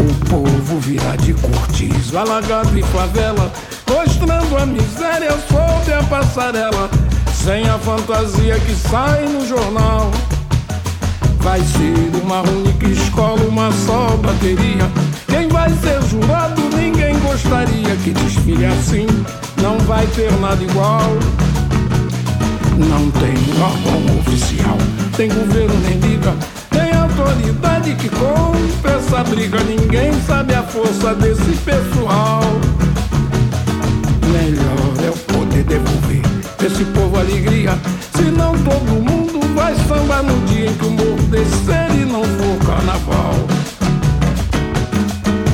O 0.00 0.26
povo 0.28 0.80
virá 0.80 1.14
de 1.16 1.34
cortiço, 1.34 2.18
alagado 2.18 2.76
e 2.76 2.82
favela 2.82 3.52
Mostrando 3.88 4.56
a 4.56 4.66
miséria 4.66 5.30
sob 5.48 5.92
a 5.92 6.02
passarela 6.04 6.90
Sem 7.32 7.68
a 7.68 7.78
fantasia 7.78 8.58
que 8.58 8.74
sai 8.74 9.24
no 9.28 9.46
jornal 9.46 10.10
Vai 11.40 11.60
ser 11.60 12.22
uma 12.22 12.42
única 12.42 12.86
escola, 12.88 13.40
uma 13.48 13.72
só 13.72 14.16
bateria 14.16 14.88
quem 15.28 15.46
vai 15.46 15.68
ser 15.70 16.02
jurado 16.08 16.60
ninguém 16.74 17.16
gostaria 17.20 17.94
que 18.02 18.10
desfile 18.10 18.64
assim. 18.64 19.06
Não 19.62 19.78
vai 19.80 20.06
ter 20.08 20.32
nada 20.40 20.62
igual. 20.62 21.02
Não 22.76 23.10
tem 23.12 23.34
órgão 23.62 24.18
oficial, 24.20 24.76
tem 25.16 25.28
governo 25.28 25.74
nem 25.80 25.98
liga, 25.98 26.34
tem 26.70 26.92
autoridade 26.92 27.94
que 27.96 28.08
compra 28.08 28.92
essa 28.92 29.22
briga. 29.24 29.58
Ninguém 29.64 30.12
sabe 30.26 30.54
a 30.54 30.62
força 30.62 31.14
desse 31.14 31.56
pessoal. 31.58 32.42
Melhor 34.32 35.06
é 35.06 35.10
o 35.10 35.18
poder 35.34 35.64
devolver 35.64 36.22
esse 36.64 36.84
povo 36.86 37.18
alegria. 37.18 37.78
Senão 38.16 38.52
todo 38.58 39.02
mundo 39.04 39.17
vai 39.68 39.74
sambar 39.86 40.22
no 40.22 40.46
dia 40.46 40.70
em 40.70 40.74
que 40.74 40.84
o 40.86 40.90
morro 40.90 41.22
descer 41.30 41.90
e 41.94 42.04
não 42.04 42.24
for 42.24 42.66
carnaval 42.66 43.34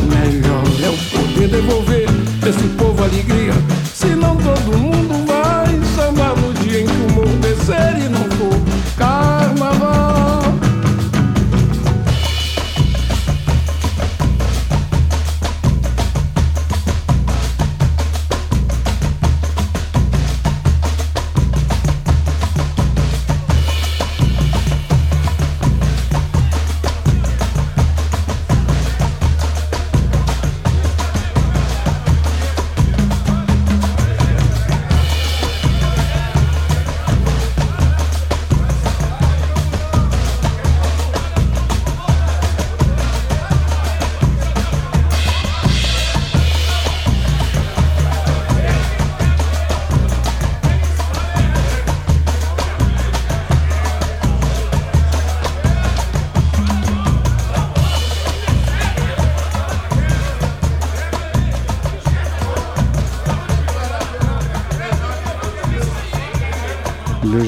melhor 0.09 0.63
é 0.85 0.89
o 0.89 0.97
poder 1.11 1.49
devolver 1.49 2.09
esse 2.47 2.69
povo 2.77 3.03
alegria. 3.03 3.53
Senão 3.93 4.37
todo 4.37 4.79
mundo 4.79 5.04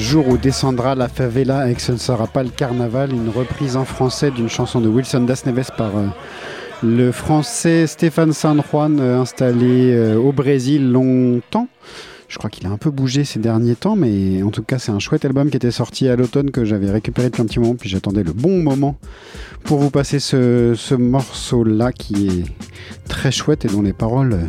jour 0.07 0.29
où 0.29 0.37
descendra 0.37 0.95
la 0.95 1.09
favela 1.09 1.69
et 1.69 1.75
que 1.75 1.81
ce 1.81 1.91
ne 1.91 1.97
sera 1.97 2.27
pas 2.27 2.41
le 2.41 2.49
carnaval, 2.49 3.11
une 3.11 3.27
reprise 3.27 3.75
en 3.75 3.83
français 3.83 4.31
d'une 4.31 4.47
chanson 4.47 4.79
de 4.79 4.87
Wilson 4.87 5.19
Das 5.21 5.45
Neves 5.45 5.71
par 5.75 5.97
euh, 5.97 6.05
le 6.81 7.11
français 7.11 7.87
Stéphane 7.87 8.31
San 8.31 8.61
Juan, 8.71 9.01
euh, 9.01 9.19
installé 9.19 9.91
euh, 9.93 10.15
au 10.15 10.31
Brésil 10.31 10.93
longtemps. 10.93 11.67
Je 12.29 12.37
crois 12.37 12.49
qu'il 12.49 12.65
a 12.67 12.69
un 12.69 12.77
peu 12.77 12.89
bougé 12.89 13.25
ces 13.25 13.39
derniers 13.39 13.75
temps, 13.75 13.97
mais 13.97 14.41
en 14.43 14.49
tout 14.49 14.63
cas, 14.63 14.79
c'est 14.79 14.93
un 14.93 14.99
chouette 14.99 15.25
album 15.25 15.49
qui 15.49 15.57
était 15.57 15.71
sorti 15.71 16.07
à 16.07 16.15
l'automne 16.15 16.51
que 16.51 16.63
j'avais 16.63 16.89
récupéré 16.89 17.27
depuis 17.27 17.41
un 17.41 17.45
petit 17.45 17.59
moment, 17.59 17.75
puis 17.75 17.89
j'attendais 17.89 18.23
le 18.23 18.31
bon 18.31 18.63
moment 18.63 18.97
pour 19.65 19.79
vous 19.79 19.89
passer 19.89 20.19
ce, 20.19 20.73
ce 20.73 20.95
morceau-là 20.95 21.91
qui 21.91 22.27
est 22.27 23.09
très 23.09 23.31
chouette 23.31 23.65
et 23.65 23.67
dont 23.67 23.81
les 23.81 23.93
paroles 23.93 24.39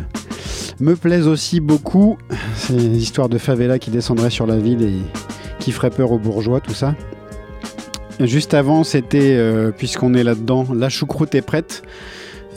me 0.79 0.95
plaisent 0.95 1.27
aussi 1.27 1.59
beaucoup. 1.59 2.17
C'est 2.55 2.77
l'histoire 2.77 3.27
de 3.27 3.37
favela 3.37 3.77
qui 3.77 3.91
descendrait 3.91 4.29
sur 4.29 4.47
la 4.47 4.57
ville 4.57 4.83
et 4.83 5.28
ferait 5.73 5.89
peur 5.89 6.11
aux 6.11 6.19
bourgeois, 6.19 6.59
tout 6.59 6.73
ça. 6.73 6.95
Juste 8.19 8.53
avant, 8.53 8.83
c'était, 8.83 9.35
euh, 9.37 9.71
puisqu'on 9.71 10.13
est 10.13 10.23
là-dedans, 10.23 10.67
La 10.73 10.89
choucroute 10.89 11.35
est 11.35 11.41
prête. 11.41 11.83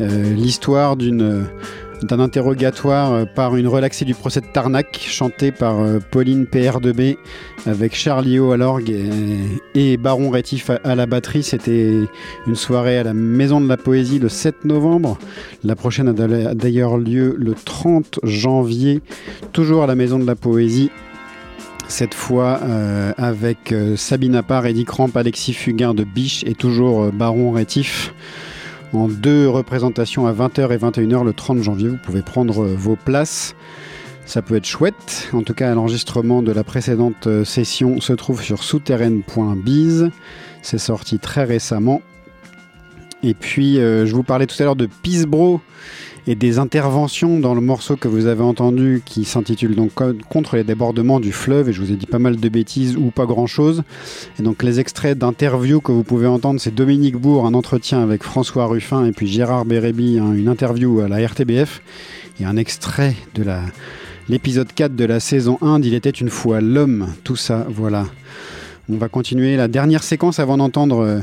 Euh, 0.01 0.35
L'histoire 0.35 0.96
d'une 0.96 1.46
d'un 2.05 2.20
interrogatoire 2.20 3.12
euh, 3.12 3.25
par 3.25 3.57
une 3.57 3.68
relaxée 3.68 4.05
du 4.05 4.14
procès 4.14 4.40
de 4.40 4.46
Tarnac, 4.46 4.98
chanté 4.98 5.53
par 5.53 5.81
euh, 5.81 5.98
Pauline 6.11 6.44
PR2B, 6.44 7.16
avec 7.66 7.94
Charlie 7.94 8.38
O 8.38 8.53
à 8.53 8.57
l'orgue 8.57 8.94
et, 9.75 9.96
Baron 9.96 10.31
Rétif 10.31 10.70
à, 10.70 10.94
la 10.94 11.07
batterie. 11.07 11.42
C'était 11.42 11.92
une 12.46 12.55
soirée 12.55 12.98
à 12.98 13.05
la 13.05 13.14
Maison 13.14 13.61
de 13.61 13.68
la 13.68 13.77
Poésie 13.77 14.18
le 14.18 14.29
7 14.29 14.64
novembre. 14.64 15.18
La 15.64 15.77
prochaine 15.77 16.09
a 16.09 16.55
d'ailleurs 16.55 16.98
lieu 16.98 17.35
le 17.38 17.55
30 17.55 18.20
janvier, 18.25 19.01
toujours 19.53 19.85
à 19.85 19.87
la 19.87 19.94
Maison 19.94 20.18
de 20.18 20.27
la 20.27 20.35
Poésie. 20.35 20.90
Cette 21.92 22.14
fois 22.14 22.59
euh, 22.62 23.12
avec 23.18 23.70
euh, 23.70 23.96
Sabine 23.96 24.35
Appart, 24.35 24.64
Eddie 24.64 24.87
Cramp, 24.87 25.11
Alexis 25.14 25.52
Fugain 25.52 25.92
de 25.92 26.05
Biche 26.05 26.42
et 26.44 26.55
toujours 26.55 27.02
euh, 27.02 27.11
Baron 27.11 27.50
Rétif 27.50 28.14
en 28.94 29.09
deux 29.09 29.46
représentations 29.46 30.26
à 30.26 30.33
20h 30.33 30.72
et 30.72 30.78
21h 30.78 31.22
le 31.22 31.35
30 31.35 31.62
janvier. 31.62 31.88
Vous 31.88 31.98
pouvez 31.98 32.22
prendre 32.22 32.64
vos 32.64 32.96
places. 32.96 33.55
Ça 34.24 34.40
peut 34.40 34.57
être 34.57 34.64
chouette. 34.64 35.28
En 35.35 35.42
tout 35.42 35.52
cas, 35.52 35.74
l'enregistrement 35.74 36.40
de 36.40 36.50
la 36.50 36.64
précédente 36.64 37.28
session 37.44 38.00
se 38.00 38.14
trouve 38.14 38.42
sur 38.42 38.64
souterraine.biz. 38.64 40.09
C'est 40.62 40.78
sorti 40.78 41.18
très 41.18 41.44
récemment. 41.44 42.00
Et 43.22 43.35
puis, 43.35 43.76
je 43.76 44.12
vous 44.14 44.22
parlais 44.22 44.46
tout 44.46 44.57
à 44.61 44.64
l'heure 44.64 44.76
de 44.76 44.88
Peace 45.02 45.26
Bro 45.26 45.61
et 46.26 46.35
des 46.35 46.58
interventions 46.58 47.40
dans 47.40 47.54
le 47.54 47.61
morceau 47.61 47.96
que 47.96 48.08
vous 48.08 48.26
avez 48.26 48.42
entendu 48.42 49.02
qui 49.04 49.24
s'intitule 49.24 49.74
donc 49.74 49.90
Contre 50.28 50.56
les 50.56 50.64
débordements 50.64 51.20
du 51.20 51.32
fleuve. 51.32 51.68
Et 51.68 51.72
je 51.72 51.80
vous 51.80 51.92
ai 51.92 51.96
dit 51.96 52.06
pas 52.06 52.18
mal 52.18 52.37
de 52.37 52.48
bêtises 52.48 52.96
ou 52.96 53.11
pas 53.11 53.26
grand 53.26 53.46
chose. 53.46 53.82
Et 54.38 54.42
donc 54.42 54.62
les 54.62 54.80
extraits 54.80 55.18
d'interviews 55.18 55.80
que 55.80 55.92
vous 55.92 56.04
pouvez 56.04 56.26
entendre, 56.26 56.61
c'est 56.61 56.74
Dominique 56.74 57.16
Bourg, 57.16 57.46
un 57.46 57.54
entretien 57.54 58.02
avec 58.02 58.22
François 58.22 58.66
Ruffin 58.66 59.04
et 59.04 59.12
puis 59.12 59.26
Gérard 59.26 59.64
Bérébi, 59.64 60.16
une 60.16 60.48
interview 60.48 61.00
à 61.00 61.08
la 61.08 61.26
RTBF. 61.26 61.82
Et 62.40 62.44
un 62.44 62.56
extrait 62.56 63.14
de 63.35 63.42
la 63.42 63.61
l'épisode 64.28 64.72
4 64.72 64.94
de 64.94 65.04
la 65.04 65.20
saison 65.20 65.58
1 65.61 65.80
d'Il 65.80 65.94
était 65.94 66.11
une 66.11 66.30
fois 66.30 66.61
l'homme. 66.61 67.08
Tout 67.24 67.37
ça, 67.37 67.66
voilà. 67.68 68.06
On 68.88 68.97
va 68.97 69.09
continuer 69.09 69.57
la 69.57 69.68
dernière 69.68 70.03
séquence 70.03 70.40
avant 70.40 70.57
d'entendre 70.57 71.05
euh, 71.05 71.21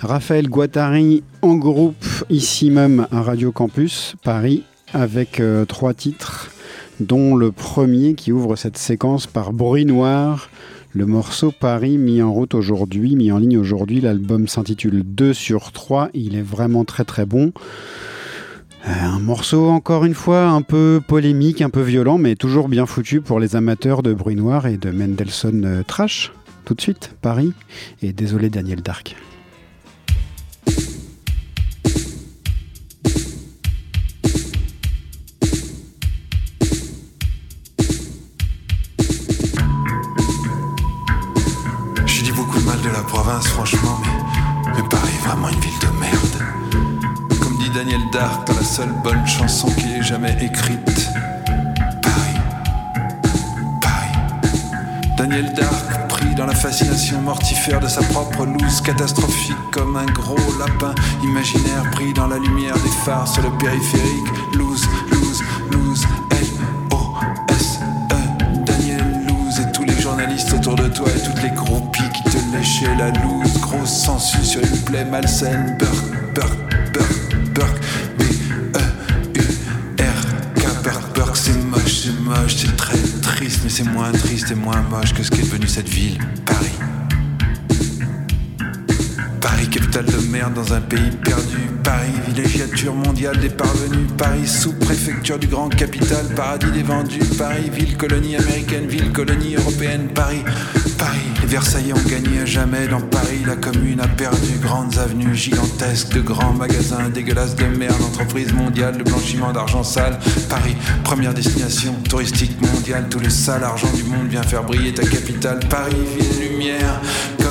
Raphaël 0.00 0.46
Guattari 0.46 1.22
en 1.40 1.54
groupe 1.54 2.04
ici 2.28 2.70
même 2.70 3.06
à 3.10 3.22
Radio 3.22 3.50
Campus 3.50 4.14
Paris 4.22 4.64
avec 4.92 5.40
euh, 5.40 5.64
trois 5.64 5.94
titres 5.94 6.50
dont 7.00 7.34
le 7.34 7.50
premier 7.50 8.12
qui 8.14 8.30
ouvre 8.30 8.56
cette 8.56 8.76
séquence 8.76 9.26
par 9.26 9.54
Bruit 9.54 9.86
Noir. 9.86 10.50
Le 10.92 11.06
morceau 11.06 11.50
Paris 11.50 11.96
mis 11.96 12.20
en 12.20 12.30
route 12.30 12.54
aujourd'hui, 12.54 13.16
mis 13.16 13.32
en 13.32 13.38
ligne 13.38 13.56
aujourd'hui. 13.56 14.02
L'album 14.02 14.46
s'intitule 14.46 15.02
2 15.02 15.32
sur 15.32 15.72
3. 15.72 16.10
Il 16.12 16.36
est 16.36 16.42
vraiment 16.42 16.84
très 16.84 17.04
très 17.04 17.24
bon. 17.24 17.52
Euh, 18.86 18.90
un 18.90 19.18
morceau 19.18 19.70
encore 19.70 20.04
une 20.04 20.14
fois 20.14 20.48
un 20.48 20.60
peu 20.60 21.00
polémique, 21.06 21.62
un 21.62 21.70
peu 21.70 21.82
violent, 21.82 22.18
mais 22.18 22.36
toujours 22.36 22.68
bien 22.68 22.84
foutu 22.84 23.22
pour 23.22 23.40
les 23.40 23.56
amateurs 23.56 24.02
de 24.02 24.12
bruit 24.12 24.36
noir 24.36 24.66
et 24.66 24.76
de 24.76 24.90
Mendelssohn 24.90 25.84
Trash 25.86 26.32
tout 26.68 26.74
de 26.74 26.82
suite, 26.82 27.12
Paris, 27.22 27.54
et 28.02 28.12
désolé 28.12 28.50
Daniel 28.50 28.82
Dark. 28.82 29.16
J'ai 42.04 42.22
dit 42.22 42.32
beaucoup 42.32 42.60
de 42.60 42.64
mal 42.66 42.78
de 42.82 42.88
la 42.90 43.00
province, 43.00 43.46
franchement, 43.46 43.98
mais, 44.02 44.72
mais 44.76 44.88
Paris 44.90 45.08
est 45.08 45.26
vraiment 45.26 45.48
une 45.48 45.60
ville 45.60 45.78
de 45.80 45.98
merde. 45.98 47.40
Comme 47.40 47.56
dit 47.56 47.70
Daniel 47.70 48.02
Dark 48.12 48.46
dans 48.46 48.52
la 48.52 48.62
seule 48.62 48.92
bonne 49.02 49.26
chanson 49.26 49.68
qui 49.70 49.86
ait 49.86 50.02
jamais 50.02 50.36
écrite. 50.42 51.08
Paris. 52.02 52.38
Paris. 53.80 55.16
Daniel 55.16 55.50
Dark 55.54 55.87
dans 56.38 56.46
la 56.46 56.54
fascination 56.54 57.20
mortifère 57.20 57.80
de 57.80 57.88
sa 57.88 58.00
propre 58.00 58.46
loose 58.46 58.80
catastrophique 58.80 59.56
comme 59.72 59.96
un 59.96 60.06
gros 60.06 60.36
lapin 60.56 60.94
imaginaire 61.24 61.82
pris 61.90 62.12
dans 62.12 62.28
la 62.28 62.38
lumière 62.38 62.74
des 62.74 62.90
phares 63.04 63.26
sur 63.26 63.42
le 63.42 63.50
périphérique. 63.58 64.54
Loose, 64.54 64.86
loose, 65.10 65.42
loose, 65.72 66.06
L-O-S-E. 66.30 67.84
Daniel 68.64 69.26
Loose 69.26 69.58
et 69.58 69.72
tous 69.72 69.82
les 69.82 70.00
journalistes 70.00 70.52
autour 70.52 70.76
de 70.76 70.86
toi 70.86 71.08
et 71.08 71.20
toutes 71.20 71.42
les 71.42 71.50
groupies 71.50 72.08
qui 72.14 72.22
te 72.22 72.56
léchaient 72.56 72.94
la 72.96 73.10
loose. 73.10 73.60
Grosse 73.60 73.90
sensu 73.90 74.44
sur 74.44 74.62
une 74.62 74.78
plaie 74.84 75.04
malsaine. 75.04 75.76
Burk, 75.76 76.34
burk, 76.34 76.92
burk, 76.92 77.52
burk. 77.52 77.87
C'est 83.78 83.84
moins 83.84 84.10
triste 84.10 84.50
et 84.50 84.56
moins 84.56 84.82
moche 84.82 85.14
que 85.14 85.22
ce 85.22 85.30
qu'est 85.30 85.42
devenu 85.42 85.68
cette 85.68 85.88
ville, 85.88 86.18
Paris. 86.44 86.97
Paris, 89.58 89.70
capitale 89.70 90.04
de 90.04 90.30
merde 90.30 90.54
dans 90.54 90.72
un 90.72 90.80
pays 90.80 91.10
perdu. 91.24 91.58
Paris, 91.82 92.12
villégiature 92.28 92.94
mondiale 92.94 93.38
des 93.40 93.48
parvenus. 93.48 94.06
Paris, 94.16 94.46
sous-préfecture 94.46 95.36
du 95.36 95.48
grand 95.48 95.68
capital, 95.68 96.26
paradis 96.36 96.70
des 96.70 96.84
vendus. 96.84 97.24
Paris, 97.36 97.68
ville 97.72 97.96
colonie 97.96 98.36
américaine, 98.36 98.86
ville 98.86 99.10
colonie 99.10 99.56
européenne. 99.56 100.10
Paris, 100.14 100.44
Paris, 100.96 101.18
les 101.40 101.48
Versaillais 101.48 101.92
ont 101.92 102.08
gagné 102.08 102.40
à 102.42 102.44
jamais. 102.44 102.86
Dans 102.86 103.00
Paris, 103.00 103.42
la 103.44 103.56
commune 103.56 104.00
a 104.00 104.06
perdu 104.06 104.58
grandes 104.62 104.96
avenues 104.96 105.34
gigantesques 105.34 106.14
de 106.14 106.20
grands 106.20 106.52
magasins 106.52 107.08
dégueulasses 107.08 107.56
de 107.56 107.66
merde, 107.66 108.00
entreprises 108.00 108.52
mondiales 108.52 108.98
de 108.98 109.02
blanchiment 109.02 109.52
d'argent 109.52 109.82
sale. 109.82 110.20
Paris, 110.48 110.76
première 111.02 111.34
destination 111.34 111.94
touristique 112.08 112.60
mondiale. 112.60 113.08
Tout 113.10 113.18
le 113.18 113.30
sale 113.30 113.64
argent 113.64 113.90
du 113.92 114.04
monde 114.04 114.28
vient 114.28 114.44
faire 114.44 114.62
briller 114.62 114.94
ta 114.94 115.02
capitale. 115.02 115.58
Paris, 115.68 115.96
ville 116.16 116.50
lumière, 116.50 117.00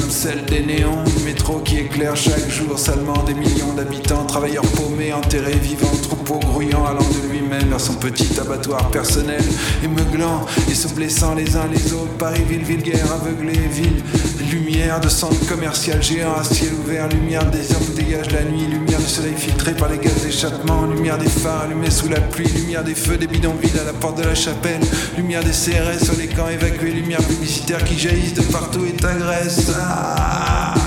comme 0.07 0.15
celle 0.15 0.45
des 0.45 0.61
néons, 0.61 1.03
du 1.03 1.25
métro 1.25 1.59
qui 1.59 1.79
éclaire 1.79 2.15
chaque 2.15 2.49
jour 2.49 2.79
salement 2.79 3.23
des 3.23 3.33
millions 3.33 3.73
d'habitants, 3.73 4.25
travailleurs 4.25 4.65
paumés, 4.77 5.11
enterrés, 5.11 5.57
vivants, 5.57 5.97
troupeaux 6.01 6.39
grouillant, 6.39 6.85
allant 6.85 6.99
de 7.09 7.27
lui-même 7.47 7.69
vers 7.69 7.79
son 7.79 7.93
petit 7.93 8.39
abattoir 8.39 8.89
personnel, 8.89 9.41
et 9.83 10.71
et 10.71 10.75
se 10.75 10.87
blessant 10.89 11.35
les 11.35 11.55
uns 11.55 11.67
les 11.71 11.93
autres. 11.93 12.11
Paris, 12.17 12.43
ville 12.47 12.63
vulgaire, 12.63 13.11
aveuglé, 13.11 13.53
ville, 13.71 14.03
lumière 14.51 14.99
de 14.99 15.09
centre 15.09 15.45
commercial 15.47 16.01
géant 16.01 16.35
à 16.35 16.43
ciel 16.43 16.73
ouvert, 16.73 17.07
lumière 17.09 17.49
des 17.49 17.59
où 17.59 17.93
dégage 17.93 18.31
la 18.31 18.43
nuit, 18.43 18.65
lumière 18.67 18.99
du 18.99 19.05
soleil 19.05 19.35
filtré 19.35 19.73
par 19.73 19.89
les 19.89 19.97
gaz 19.97 20.23
d'échappement, 20.23 20.85
lumière 20.85 21.17
des 21.17 21.29
phares 21.29 21.63
allumés 21.63 21.91
sous 21.91 22.09
la 22.09 22.19
pluie, 22.19 22.47
lumière 22.47 22.83
des 22.83 22.95
feux 22.95 23.17
des 23.17 23.27
bidonvilles 23.27 23.79
à 23.79 23.85
la 23.85 23.93
porte 23.93 24.17
de 24.17 24.23
la 24.23 24.35
chapelle, 24.35 24.81
lumière 25.15 25.43
des 25.43 25.51
CRS 25.51 26.03
sur 26.03 26.17
les 26.17 26.27
camps 26.27 26.49
évacués, 26.49 26.91
lumière 26.91 27.23
publicitaire 27.23 27.83
qui 27.83 27.97
jaillissent 27.97 28.35
de 28.35 28.43
partout 28.43 28.85
et 28.85 28.93
t'agresse. 28.93 29.71
Ah 29.79 30.86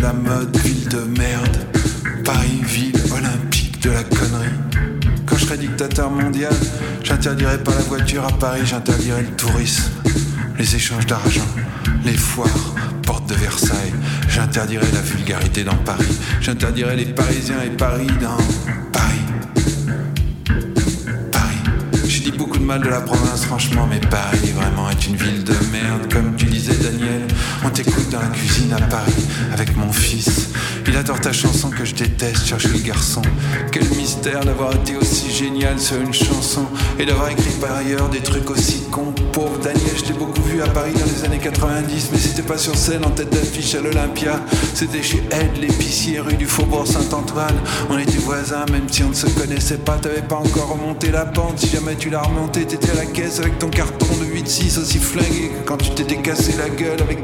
la 0.00 0.12
mode, 0.12 0.56
ville 0.58 0.88
de 0.88 1.00
merde. 1.18 1.56
Paris, 2.24 2.60
ville 2.64 3.00
olympique 3.12 3.82
de 3.82 3.90
la 3.90 4.02
connerie. 4.04 4.48
Quand 5.26 5.36
je 5.36 5.44
serai 5.44 5.58
dictateur 5.58 6.10
mondial, 6.10 6.52
j'interdirai 7.02 7.58
pas 7.58 7.74
la 7.74 7.82
voiture 7.82 8.24
à 8.24 8.32
Paris, 8.32 8.62
j'interdirai 8.64 9.22
le 9.22 9.36
tourisme, 9.36 9.90
les 10.58 10.76
échanges 10.76 11.06
d'argent, 11.06 11.46
les 12.04 12.16
foires, 12.16 12.74
porte 13.02 13.28
de 13.28 13.34
Versailles. 13.34 13.94
J'interdirai 14.28 14.86
la 14.92 15.00
vulgarité 15.00 15.64
dans 15.64 15.76
Paris, 15.76 16.18
j'interdirai 16.40 16.96
les 16.96 17.06
Parisiens 17.06 17.62
et 17.64 17.70
Paris 17.70 18.06
dans 18.20 18.38
Paris. 18.92 19.18
J'ai 22.06 22.20
dit 22.20 22.32
beaucoup 22.32 22.58
de 22.58 22.64
mal 22.64 22.80
de 22.80 22.88
la 22.88 23.02
province, 23.02 23.44
franchement, 23.44 23.86
mais 23.88 24.00
Paris 24.00 24.52
vraiment 24.56 24.88
est 24.90 25.06
une 25.06 25.16
ville 25.16 25.44
de 25.44 25.54
merde. 25.70 26.10
Comme 26.10 26.34
tu 26.36 26.46
disais, 26.46 26.74
Daniel, 26.74 27.27
on 27.64 27.70
t'écoute 27.70 28.08
dans 28.10 28.20
la 28.20 28.28
cuisine 28.28 28.72
à 28.72 28.80
Paris 28.80 29.26
avec 29.52 29.76
mon 29.76 29.92
fils. 29.92 30.48
Il 30.86 30.96
adore 30.96 31.20
ta 31.20 31.32
chanson 31.32 31.70
que 31.70 31.84
je 31.84 31.94
déteste, 31.94 32.46
cherche 32.46 32.68
le 32.68 32.78
garçon. 32.78 33.22
Quel 33.72 33.84
mystère 33.90 34.44
d'avoir 34.44 34.74
été 34.74 34.96
aussi 34.96 35.30
génial 35.30 35.78
sur 35.78 36.00
une 36.00 36.14
chanson 36.14 36.66
et 36.98 37.04
d'avoir 37.04 37.28
écrit 37.30 37.52
par 37.60 37.76
ailleurs 37.76 38.08
des 38.08 38.20
trucs 38.20 38.48
aussi 38.50 38.84
cons. 38.90 39.12
Pauvre 39.32 39.58
Daniel, 39.58 39.96
je 39.96 40.04
t'ai 40.04 40.12
beaucoup 40.12 40.42
vu 40.42 40.62
à 40.62 40.66
Paris 40.66 40.92
dans 40.94 41.04
les 41.04 41.24
années 41.24 41.38
90, 41.38 42.08
mais 42.12 42.18
c'était 42.18 42.42
pas 42.42 42.58
sur 42.58 42.76
scène 42.76 43.04
en 43.04 43.10
tête 43.10 43.30
d'affiche 43.30 43.74
à 43.74 43.80
l'Olympia. 43.80 44.40
C'était 44.74 45.02
chez 45.02 45.22
Ed, 45.30 45.60
l'épicier, 45.60 46.20
rue 46.20 46.36
du 46.36 46.46
Faubourg 46.46 46.86
Saint-Antoine. 46.86 47.56
On 47.90 47.98
était 47.98 48.18
voisins, 48.18 48.64
même 48.72 48.88
si 48.90 49.02
on 49.04 49.10
ne 49.10 49.14
se 49.14 49.26
connaissait 49.26 49.78
pas, 49.78 49.96
t'avais 49.96 50.22
pas 50.22 50.36
encore 50.36 50.70
remonté 50.70 51.10
la 51.10 51.26
pente. 51.26 51.58
Si 51.58 51.68
jamais 51.68 51.96
tu 51.96 52.10
l'as 52.10 52.22
remonté, 52.22 52.64
t'étais 52.64 52.90
à 52.90 52.94
la 52.94 53.06
caisse 53.06 53.40
avec 53.40 53.58
ton 53.58 53.68
carton 53.68 54.06
de 54.20 54.24
8-6 54.24 54.80
aussi 54.80 54.98
flingué 54.98 55.50
quand 55.66 55.76
tu 55.76 55.90
t'étais 55.90 56.16
cassé 56.16 56.54
la 56.58 56.68
gueule 56.68 57.00
avec 57.00 57.22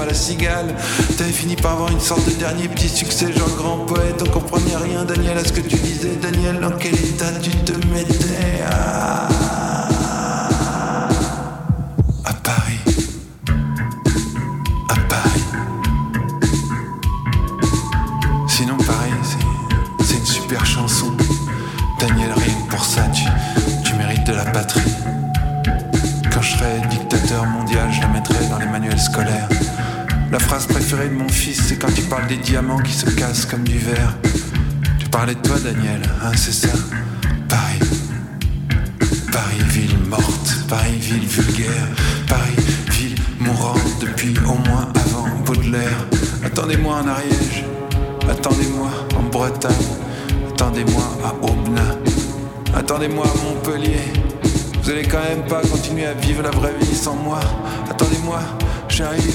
À 0.00 0.04
la 0.06 0.14
cigale. 0.14 0.74
T'avais 1.16 1.30
fini 1.30 1.54
par 1.56 1.72
avoir 1.72 1.90
une 1.92 2.00
sorte 2.00 2.24
de 2.26 2.32
dernier 2.32 2.66
petit 2.68 2.88
succès, 2.88 3.32
genre 3.32 3.50
grand 3.56 3.76
poète. 3.84 4.20
On 4.26 4.30
comprenait 4.30 4.74
rien, 4.76 5.04
Daniel, 5.04 5.36
à 5.38 5.44
ce 5.44 5.52
que 5.52 5.60
tu 5.60 5.76
disais. 5.76 6.16
Daniel, 6.20 6.58
dans 6.58 6.72
quel 6.72 6.94
état 6.94 7.30
tu 7.40 7.50
te 7.50 7.72
mettais 7.88 8.62
à, 8.68 9.28
à 12.24 12.32
Paris? 12.42 12.80
À 14.88 14.94
Paris. 15.08 15.44
Sinon, 18.48 18.76
Paris, 18.78 19.10
c'est- 20.02 20.16
une 20.16 20.26
super 20.26 20.64
chanson. 20.66 21.12
Daniel, 22.00 22.30
rien 22.36 22.54
que 22.66 22.70
pour 22.74 22.84
ça, 22.84 23.02
tu, 23.12 23.24
tu 23.84 23.94
mérites 23.96 24.26
de 24.26 24.32
la 24.32 24.44
patrie. 24.46 24.80
Quand 26.32 26.40
je 26.42 26.52
serai 26.56 26.80
dictateur 26.90 27.44
mondial, 27.46 27.88
je 27.92 28.00
la 28.00 28.08
mettrai 28.08 28.46
dans 28.48 28.58
les 28.58 28.66
manuels 28.66 28.98
scolaires. 28.98 29.48
La 30.30 30.38
phrase 30.38 30.66
préférée 30.66 31.08
de 31.08 31.14
mon 31.14 31.28
fils, 31.28 31.60
c'est 31.60 31.76
quand 31.76 31.90
il 31.98 32.04
parle 32.04 32.28
des 32.28 32.36
diamants 32.36 32.78
qui 32.78 32.92
se 32.92 33.10
cassent 33.10 33.46
comme 33.46 33.64
du 33.64 33.78
verre. 33.78 34.16
Tu 35.00 35.08
parlais 35.08 35.34
de 35.34 35.40
toi, 35.40 35.56
Daniel, 35.58 36.02
hein, 36.22 36.30
c'est 36.36 36.52
ça 36.52 36.68
Paris. 37.48 37.80
Paris, 39.32 39.62
ville 39.70 39.98
morte. 40.08 40.64
Paris, 40.68 40.98
ville 41.00 41.26
vulgaire. 41.26 41.88
Paris, 42.28 42.54
ville 42.92 43.16
mourante 43.40 43.80
depuis 44.00 44.32
au 44.46 44.54
moins 44.68 44.92
avant 44.94 45.26
Baudelaire. 45.44 46.06
Attendez-moi 46.44 47.00
en 47.02 47.08
Ariège. 47.08 47.64
Attendez-moi 48.28 48.88
en 49.16 49.22
Bretagne. 49.24 49.72
Attendez-moi 50.50 51.02
à 51.24 51.44
Aubenas. 51.44 51.96
Attendez-moi 52.72 53.24
à 53.26 53.44
Montpellier. 53.44 54.12
Vous 54.80 54.90
allez 54.90 55.02
quand 55.02 55.22
même 55.28 55.44
pas 55.48 55.62
continuer 55.62 56.06
à 56.06 56.14
vivre 56.14 56.42
la 56.42 56.50
vraie 56.50 56.74
vie 56.80 56.94
sans 56.94 57.16
moi. 57.16 57.40
Attendez-moi, 57.90 58.40
j'arrive. 58.88 59.34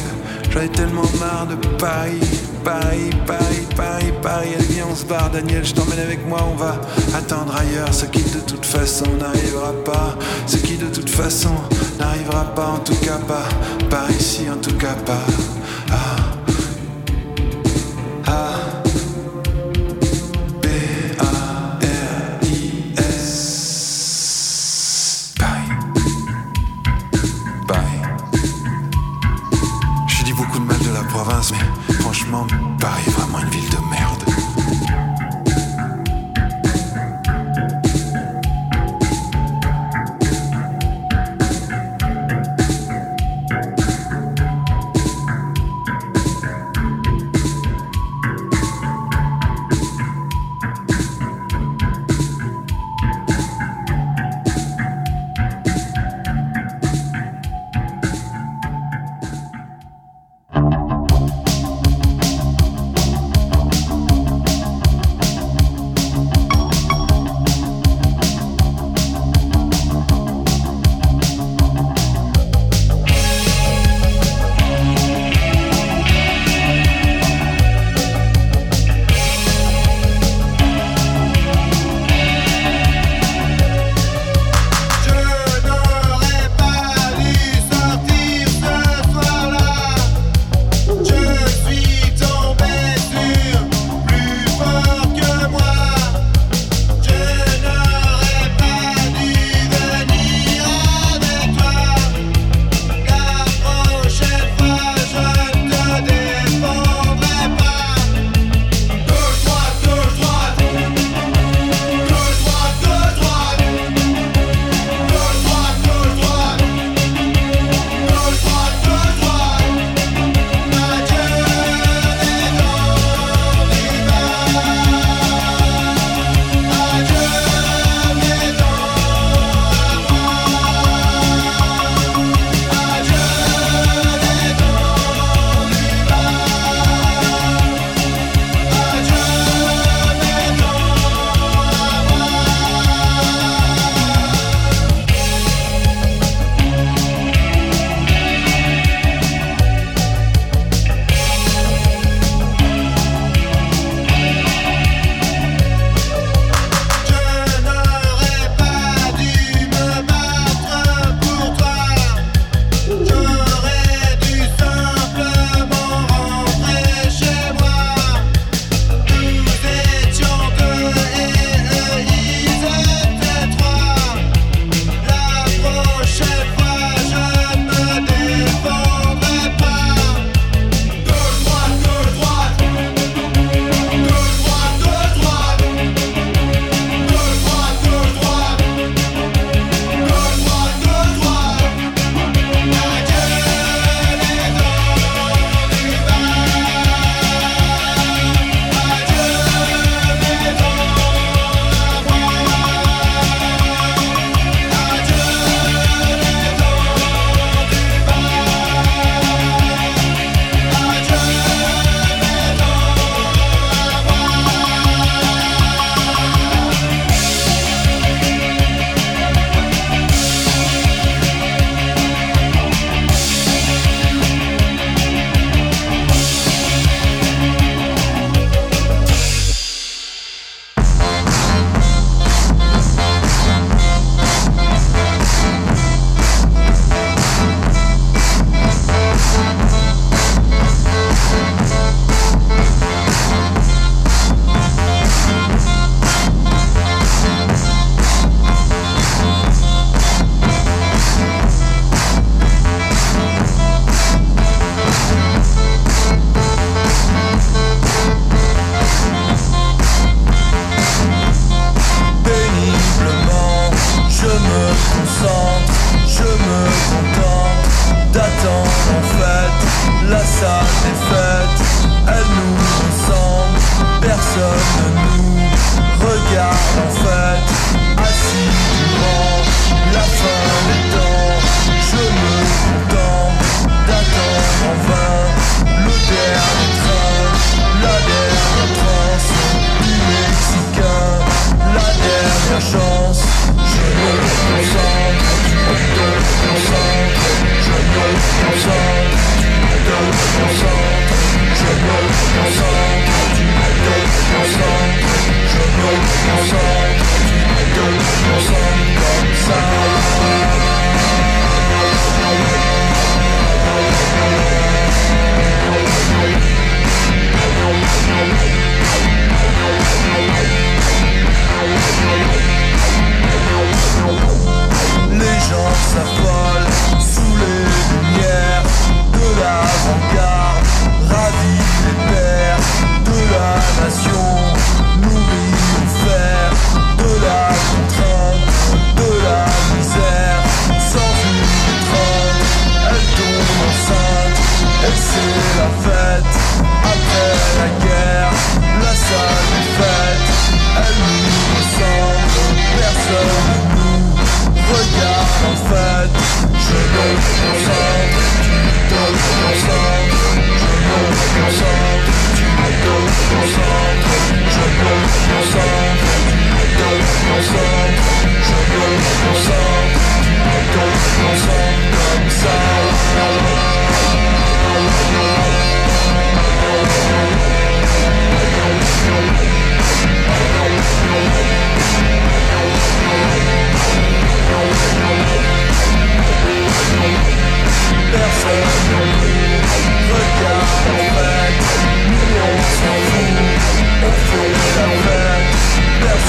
J'en 0.55 0.61
ai 0.61 0.69
tellement 0.69 1.03
marre 1.19 1.47
de 1.47 1.55
Paris, 1.77 2.21
Paris, 2.63 3.09
Paris, 3.27 3.67
Paris, 3.75 4.13
Paris. 4.21 4.49
Allez, 4.55 4.65
viens, 4.69 4.85
on 4.89 4.95
se 4.95 5.03
barre, 5.03 5.29
Daniel, 5.29 5.65
je 5.65 5.73
t'emmène 5.73 5.99
avec 5.99 6.25
moi. 6.25 6.39
On 6.49 6.55
va 6.55 6.79
attendre 7.13 7.53
ailleurs 7.53 7.93
ce 7.93 8.05
qui 8.05 8.23
de 8.23 8.39
toute 8.39 8.65
façon 8.65 9.05
n'arrivera 9.19 9.73
pas. 9.83 10.17
Ce 10.47 10.55
qui 10.55 10.77
de 10.77 10.87
toute 10.87 11.09
façon 11.09 11.51
n'arrivera 11.99 12.45
pas, 12.55 12.67
en 12.67 12.79
tout 12.79 12.95
cas 12.95 13.17
pas. 13.17 13.43
Par 13.89 14.09
ici, 14.11 14.49
en 14.49 14.55
tout 14.55 14.77
cas 14.77 14.95
pas. 15.05 15.19
Ah. 15.91 16.24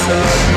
Don't 0.07 0.47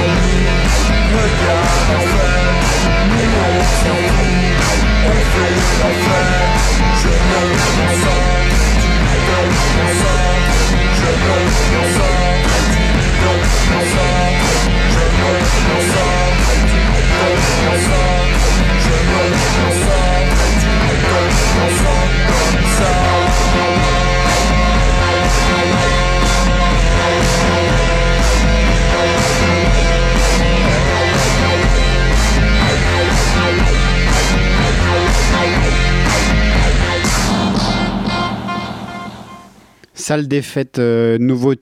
Salle 40.11 40.27
des 40.27 40.43
fêtes, 40.43 40.81
euh, 40.81 41.19
nouveau, 41.21 41.55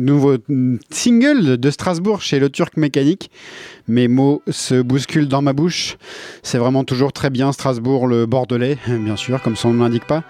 nouveau 0.00 0.36
single 0.90 1.58
de 1.58 1.70
Strasbourg 1.70 2.22
chez 2.22 2.40
le 2.40 2.50
Turc 2.50 2.76
Mécanique. 2.76 3.30
Mes 3.86 4.08
mots 4.08 4.42
se 4.50 4.82
bousculent 4.82 5.28
dans 5.28 5.42
ma 5.42 5.52
bouche. 5.52 5.96
C'est 6.42 6.58
vraiment 6.58 6.82
toujours 6.82 7.12
très 7.12 7.30
bien 7.30 7.52
Strasbourg, 7.52 8.08
le 8.08 8.26
Bordelais, 8.26 8.78
bien 8.88 9.14
sûr, 9.14 9.40
comme 9.42 9.54
son 9.54 9.72
nom 9.72 9.84
n'indique 9.84 10.08
pas. 10.08 10.24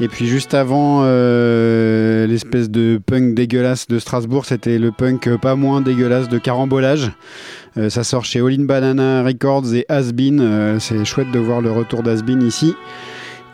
Et 0.00 0.08
puis 0.08 0.26
juste 0.26 0.54
avant, 0.54 1.02
euh, 1.04 2.26
l'espèce 2.26 2.68
de 2.68 3.00
punk 3.06 3.36
dégueulasse 3.36 3.86
de 3.86 4.00
Strasbourg, 4.00 4.44
c'était 4.44 4.80
le 4.80 4.90
punk 4.90 5.36
pas 5.36 5.54
moins 5.54 5.82
dégueulasse 5.82 6.28
de 6.28 6.38
Carambolage. 6.38 7.12
Euh, 7.76 7.90
ça 7.90 8.02
sort 8.02 8.24
chez 8.24 8.40
All 8.40 8.54
in 8.58 8.64
Banana 8.64 9.22
Records 9.22 9.72
et 9.72 9.86
Asbin. 9.88 10.80
C'est 10.80 11.04
chouette 11.04 11.30
de 11.30 11.38
voir 11.38 11.60
le 11.60 11.70
retour 11.70 12.02
d'Asbin 12.02 12.40
ici. 12.40 12.74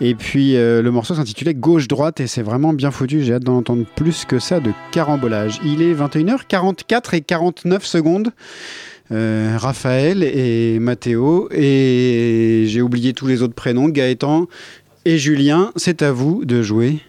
Et 0.01 0.14
puis 0.14 0.57
euh, 0.57 0.80
le 0.80 0.90
morceau 0.90 1.14
s'intitulait 1.14 1.55
Gauche-droite 1.55 2.20
et 2.20 2.26
c'est 2.26 2.42
vraiment 2.42 2.72
bien 2.72 2.90
foutu. 2.90 3.22
J'ai 3.22 3.34
hâte 3.34 3.44
d'en 3.44 3.59
entendre 3.59 3.84
plus 3.96 4.24
que 4.24 4.38
ça 4.38 4.61
de 4.61 4.72
carambolage. 4.92 5.61
Il 5.64 5.82
est 5.82 5.94
21h44 5.94 7.14
et 7.14 7.20
49 7.20 7.84
secondes. 7.84 8.32
Euh, 9.12 9.57
Raphaël 9.59 10.22
et 10.22 10.78
Mathéo 10.78 11.48
et 11.53 12.64
j'ai 12.68 12.80
oublié 12.80 13.12
tous 13.12 13.26
les 13.26 13.42
autres 13.42 13.55
prénoms, 13.55 13.88
Gaëtan 13.88 14.46
et 15.05 15.18
Julien. 15.18 15.72
C'est 15.76 16.03
à 16.03 16.12
vous 16.12 16.44
de 16.44 16.62
jouer. 16.62 17.01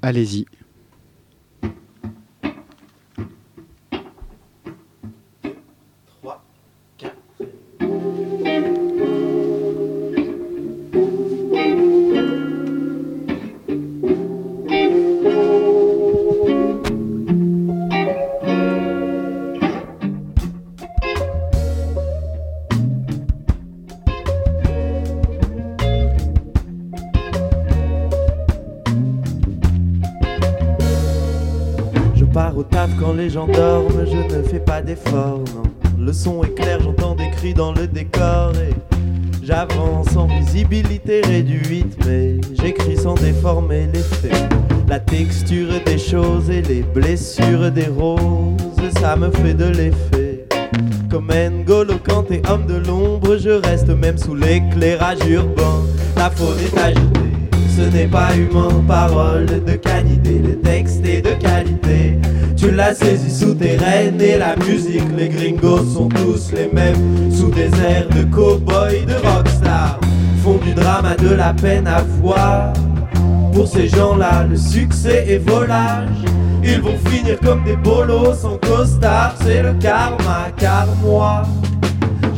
Allez-y. 0.00 0.46
Le 35.98 36.12
son 36.14 36.42
est 36.42 36.54
clair, 36.54 36.80
j'entends 36.80 37.14
des 37.14 37.28
cris 37.30 37.52
dans 37.52 37.72
le 37.72 37.86
décor 37.86 38.52
et 38.54 38.74
j'avance 39.42 40.16
en 40.16 40.26
visibilité 40.26 41.20
réduite, 41.20 41.94
mais 42.06 42.40
j'écris 42.58 42.96
sans 42.96 43.14
déformer 43.14 43.86
les 43.92 44.00
faits. 44.00 44.50
La 44.88 44.98
texture 44.98 45.68
des 45.84 45.98
choses 45.98 46.48
et 46.48 46.62
les 46.62 46.80
blessures 46.80 47.70
des 47.70 47.86
roses, 47.86 48.56
ça 48.98 49.14
me 49.14 49.30
fait 49.30 49.52
de 49.52 49.66
l'effet. 49.66 50.46
Comme 51.10 51.28
N'Golo 51.28 51.98
Kanté, 51.98 52.40
homme 52.48 52.64
de 52.64 52.76
l'ombre, 52.86 53.36
je 53.36 53.50
reste 53.50 53.88
même 53.88 54.16
sous 54.16 54.34
l'éclairage 54.34 55.18
urbain. 55.28 55.82
La 56.16 56.30
faune 56.30 56.56
est 56.58 56.78
agitée, 56.78 57.21
ce 57.76 57.82
n'est 57.82 58.06
pas 58.06 58.34
humain, 58.36 58.84
parole 58.86 59.46
de 59.46 59.72
canidé, 59.72 60.38
le 60.38 60.60
texte 60.60 61.04
est 61.06 61.22
de 61.22 61.32
qualité. 61.40 62.18
Tu 62.56 62.70
l'as 62.70 62.94
saisi 62.94 63.30
souterraine 63.30 64.20
et 64.20 64.36
la 64.38 64.56
musique, 64.56 65.08
les 65.16 65.28
gringos 65.28 65.84
sont 65.84 66.08
tous 66.08 66.52
les 66.52 66.68
mêmes, 66.72 67.30
sous 67.32 67.50
des 67.50 67.70
airs 67.82 68.08
de 68.10 68.22
cow-boy, 68.24 69.06
de 69.06 69.14
rockstar. 69.26 69.98
Font 70.44 70.58
du 70.58 70.74
drama 70.74 71.14
de 71.16 71.34
la 71.34 71.54
peine 71.54 71.86
à 71.86 72.02
voir. 72.20 72.72
Pour 73.52 73.66
ces 73.66 73.88
gens-là, 73.88 74.46
le 74.48 74.56
succès 74.56 75.24
est 75.28 75.38
volage. 75.38 76.24
Ils 76.64 76.80
vont 76.80 76.98
finir 77.08 77.38
comme 77.40 77.64
des 77.64 77.76
bolos 77.76 78.34
sans 78.34 78.58
costard, 78.58 79.34
c'est 79.42 79.62
le 79.62 79.74
karma, 79.74 80.48
car 80.56 80.86
moi. 81.02 81.42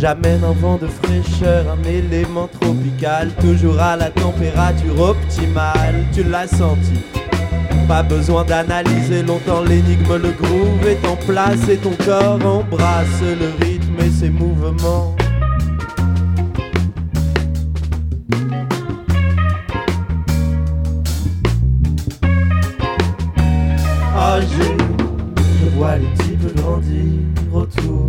J'amène 0.05 0.45
un 0.45 0.53
vent 0.53 0.77
de 0.77 0.87
fraîcheur, 0.87 1.65
un 1.67 1.83
élément 1.89 2.47
tropical, 2.61 3.31
toujours 3.41 3.81
à 3.81 3.97
la 3.97 4.11
température 4.11 5.01
optimale. 5.01 5.95
Tu 6.13 6.23
l'as 6.25 6.47
senti. 6.47 6.93
Pas 7.89 8.03
besoin 8.03 8.45
d'analyser 8.45 9.23
longtemps 9.23 9.63
l'énigme, 9.63 10.17
le 10.23 10.33
groove 10.33 10.87
est 10.87 11.09
en 11.09 11.17
place 11.17 11.67
et 11.71 11.79
ton 11.79 11.95
corps 12.05 12.39
embrasse 12.45 13.23
le 13.23 13.65
rythme 13.65 13.97
et 14.05 14.11
ses 14.11 14.29
mouvements. 14.29 15.17
Ah, 24.15 24.39
je, 24.43 24.65
je 25.63 25.71
vois 25.75 25.97
les 25.97 26.13
types 26.23 26.55
grandir 26.57 27.23
autour 27.55 28.04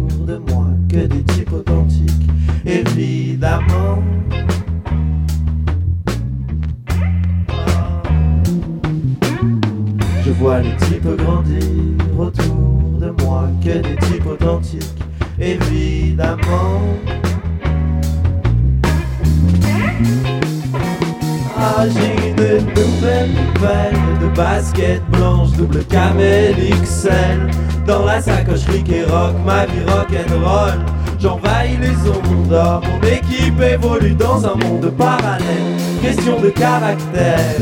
de 24.21 24.35
baskets 24.35 25.03
blanches, 25.11 25.51
double 25.57 25.83
camel 25.85 26.55
XL. 26.83 27.49
Dans 27.85 28.05
la 28.05 28.21
sacoche 28.21 28.65
Rick 28.67 28.89
et 28.89 29.03
rock, 29.03 29.35
ma 29.45 29.65
vie 29.65 29.83
rock'n'roll. 29.87 30.79
J'envahis 31.19 31.77
les 31.77 32.09
ondes 32.09 32.35
mon 32.49 33.07
équipe 33.07 33.59
évolue 33.61 34.13
dans 34.13 34.45
un 34.45 34.55
monde 34.55 34.91
parallèle. 34.97 35.77
Question 36.01 36.39
de 36.39 36.49
caractère. 36.49 37.59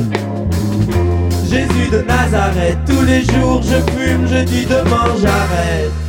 Jésus 1.49 1.89
de 1.91 2.01
Nazareth, 2.01 2.79
tous 2.85 3.05
les 3.05 3.23
jours 3.23 3.61
je 3.61 3.79
fume, 3.91 4.27
je 4.27 4.43
dis 4.43 4.65
demain 4.65 5.05
j'arrête. 5.21 6.02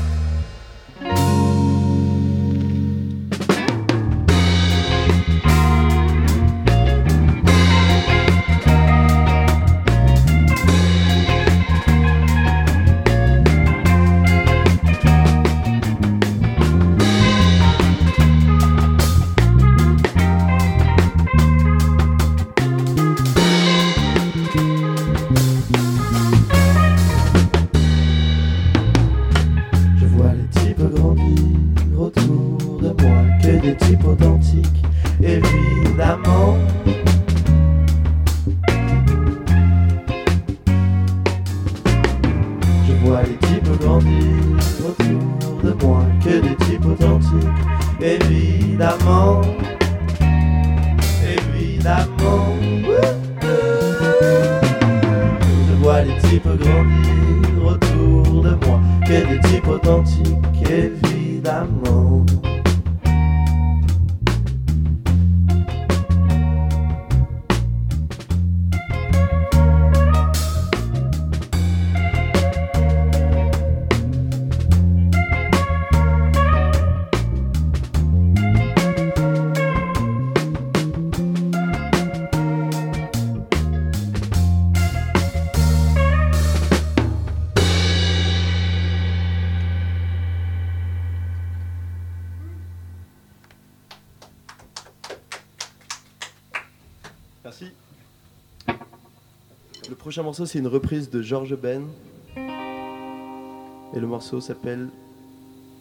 Prochain 100.14 100.26
morceau, 100.26 100.46
c'est 100.46 100.60
une 100.60 100.68
reprise 100.68 101.10
de 101.10 101.22
George 101.22 101.56
Ben. 101.56 101.88
Et 102.36 103.98
le 103.98 104.06
morceau 104.06 104.40
s'appelle 104.40 104.88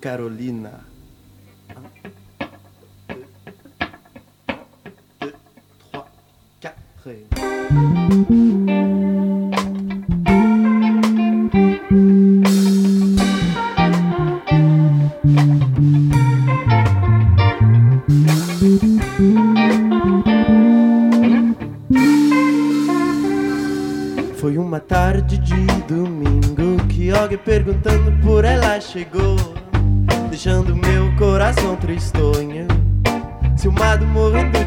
Carolina. 0.01 0.71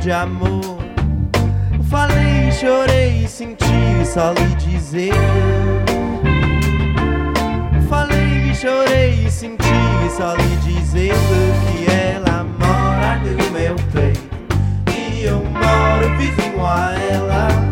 De 0.07 0.13
amor. 0.13 0.79
Falei, 1.91 2.53
chorei 2.53 3.27
senti, 3.27 4.05
só 4.05 4.31
lhe 4.31 4.55
dizer. 4.55 5.13
Falei, 7.89 8.55
chorei 8.55 9.29
senti, 9.29 9.65
só 10.17 10.37
lhe 10.37 10.57
dizendo 10.63 11.17
que 11.67 11.91
ela 11.91 12.45
mora 12.45 13.19
no 13.19 13.51
meu 13.51 13.75
peito 13.93 14.21
e 14.97 15.25
eu 15.25 15.39
moro 15.39 16.17
vizinho 16.19 16.65
a 16.65 16.95
ela. 17.13 17.66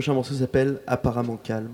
Prochain 0.00 0.14
morceau 0.14 0.32
s'appelle 0.32 0.80
Apparemment 0.86 1.36
calme. 1.36 1.68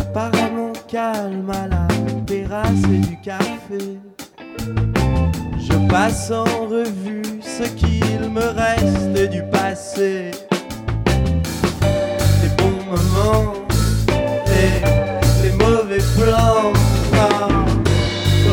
Apparemment 0.00 0.72
calme 0.88 1.50
à 1.50 1.68
la 1.68 1.86
terrasse 2.26 2.82
du 2.82 3.16
café. 3.20 4.09
Passe 5.90 6.30
en 6.30 6.44
revue 6.68 7.22
ce 7.42 7.64
qu'il 7.64 8.30
me 8.30 8.46
reste 8.56 9.30
du 9.30 9.42
passé. 9.50 10.30
Les 12.42 12.48
bons 12.58 12.84
moments 12.86 13.54
et 14.46 14.84
les 15.42 15.52
mauvais 15.52 16.02
plans. 16.16 16.72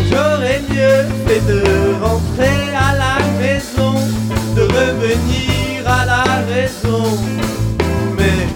J'aurais 0.10 0.62
mieux 0.68 1.06
fait 1.28 1.42
de 1.48 1.62
rentrer 2.02 2.74
à 2.76 2.96
la 3.04 3.18
maison, 3.40 3.94
de 4.56 4.64
revenir 4.64 5.86
à 5.86 6.06
la 6.06 6.24
raison. 6.52 7.20
Mais 8.18 8.48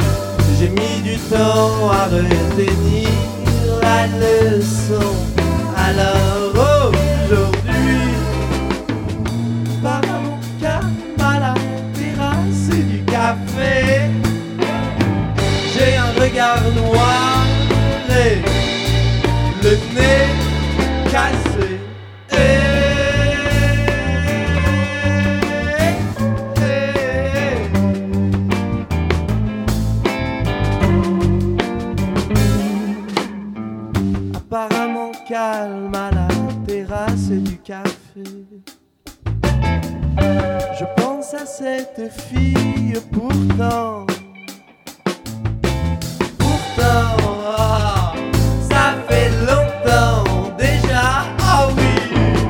j'ai 0.57 0.69
mis 0.69 1.01
du 1.03 1.17
temps 1.17 1.91
à 1.91 2.05
retenir 2.05 3.09
la 3.83 4.07
leçon. 4.07 5.15
Alors 5.77 6.40
à 35.61 36.11
la 36.11 36.27
terrasse 36.65 37.29
du 37.29 37.57
café. 37.59 38.23
Je 40.79 40.85
pense 40.97 41.33
à 41.35 41.45
cette 41.45 42.11
fille 42.11 42.99
pourtant. 43.11 44.07
Pourtant, 46.39 47.15
ah, 47.57 48.13
ça 48.69 48.95
fait 49.07 49.29
longtemps 49.41 50.55
déjà. 50.57 51.25
Ah 51.39 51.67
oh 51.67 51.73
oui, 51.77 52.47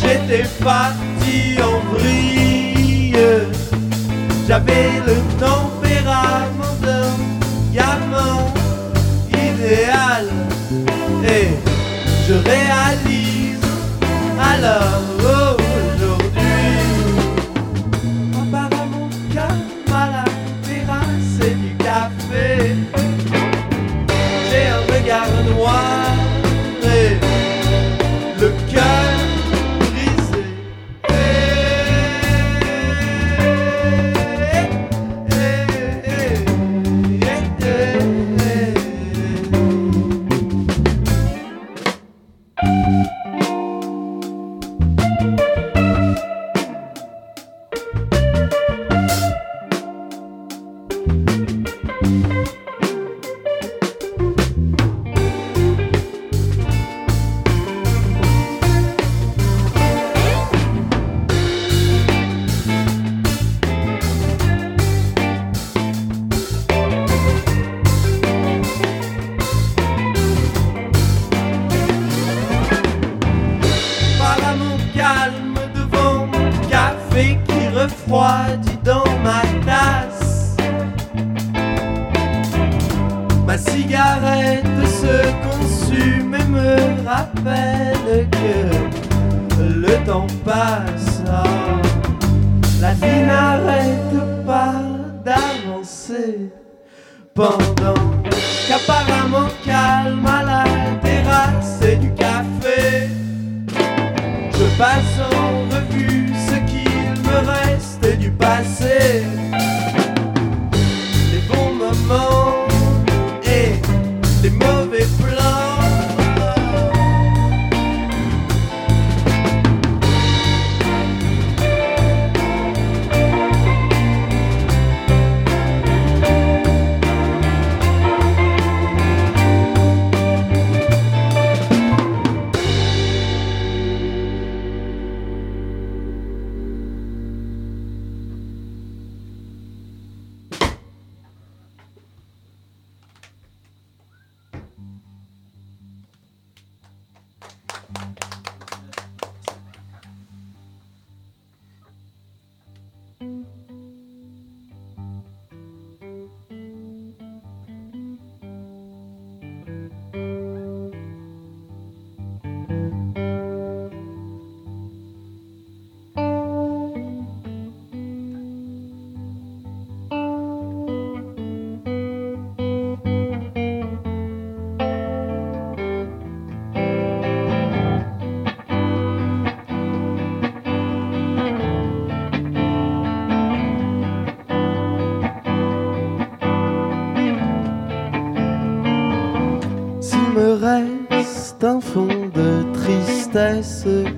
j'étais 0.00 0.48
parti 0.64 1.56
en 1.62 1.94
vrille. 1.94 3.16
J'avais 4.48 5.03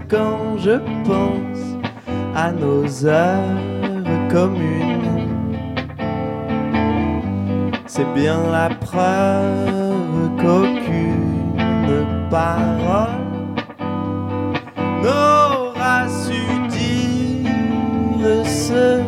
quand 0.09 0.59
je 0.59 0.78
pense 1.05 1.62
à 2.34 2.53
nos 2.53 3.07
heures 3.07 4.28
communes? 4.30 5.26
C'est 7.86 8.12
bien 8.14 8.38
la 8.51 8.68
preuve 8.74 10.30
qu'aucune 10.40 12.07
parole 12.30 13.24
n'aura 15.03 16.09
su 16.09 16.42
dire 16.68 18.44
ce 18.44 19.01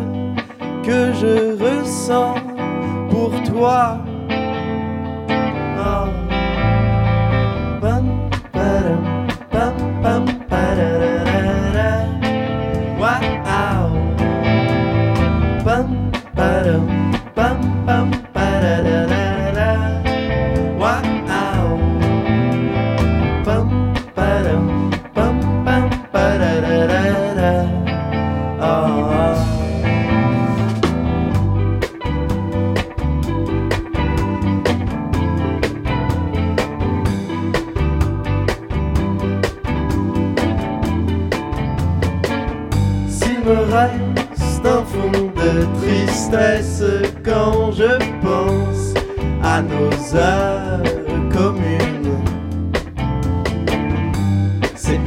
que 0.85 1.13
je 1.21 1.57
ressens 1.63 2.37
pour 3.11 3.31
toi. 3.43 3.99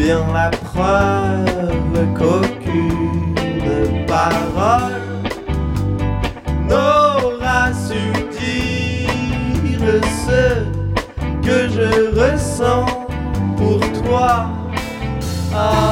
Bien 0.01 0.25
la 0.33 0.49
preuve 0.49 1.97
qu'aucune 2.17 3.35
parole 4.07 5.05
n'aura 6.67 7.71
su 7.85 8.03
dire 8.39 10.01
ce 10.25 10.43
que 11.45 11.57
je 11.75 11.89
ressens 12.19 12.85
pour 13.57 13.79
toi. 14.03 14.47
Ah. 15.53 15.90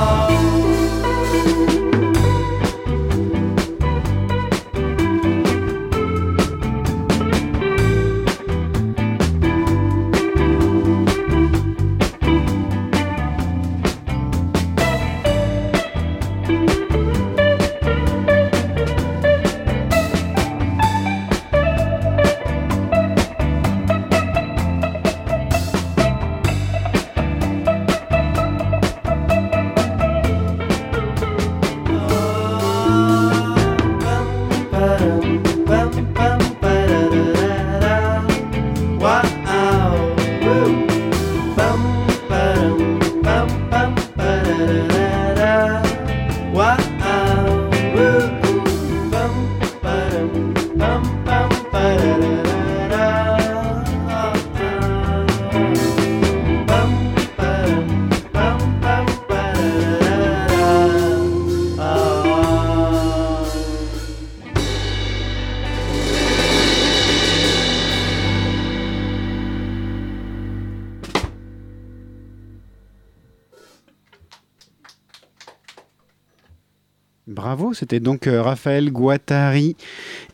Bravo, 77.70 77.74
c'était 77.78 78.00
donc 78.00 78.26
euh, 78.26 78.42
Raphaël 78.42 78.92
Guattari 78.92 79.76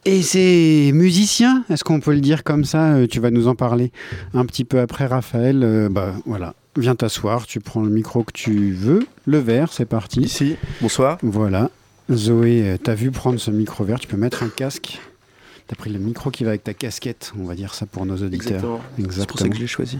et 0.06 0.22
ses 0.22 0.92
musiciens, 0.94 1.66
est-ce 1.70 1.84
qu'on 1.84 2.00
peut 2.00 2.14
le 2.14 2.22
dire 2.22 2.44
comme 2.46 2.64
ça 2.64 2.94
Euh, 2.94 3.08
Tu 3.08 3.20
vas 3.20 3.30
nous 3.30 3.48
en 3.50 3.56
parler 3.56 3.92
un 4.34 4.46
petit 4.46 4.64
peu 4.64 4.80
après, 4.80 5.06
Raphaël. 5.06 5.62
Euh, 5.64 5.90
bah 5.90 6.14
voilà, 6.26 6.54
viens 6.78 6.96
t'asseoir, 6.96 7.46
tu 7.46 7.60
prends 7.60 7.82
le 7.82 7.90
micro 7.90 8.24
que 8.24 8.32
tu 8.32 8.72
veux, 8.72 9.06
le 9.26 9.38
verre, 9.40 9.74
c'est 9.74 9.86
parti. 9.86 10.22
Ici, 10.22 10.56
bonsoir. 10.82 11.18
Voilà, 11.24 11.70
Zoé, 12.10 12.78
t'as 12.82 12.96
vu 12.96 13.12
prendre 13.12 13.38
ce 13.40 13.52
micro 13.52 13.84
vert, 13.84 14.00
tu 14.00 14.08
peux 14.08 14.18
mettre 14.18 14.44
un 14.44 14.50
casque. 14.50 15.00
T'as 15.68 15.76
pris 15.76 15.90
le 15.90 16.00
micro 16.00 16.30
qui 16.32 16.44
va 16.44 16.52
avec 16.52 16.64
ta 16.64 16.74
casquette, 16.76 17.34
on 17.40 17.44
va 17.46 17.56
dire 17.56 17.74
ça 17.74 17.86
pour 17.86 18.06
nos 18.06 18.16
auditeurs. 18.18 18.80
Exactement. 18.98 19.12
C'est 19.12 19.28
pour 19.28 19.40
ça 19.40 19.50
que 19.50 19.56
je 19.56 19.62
l'ai 19.62 19.68
choisi. 19.68 19.98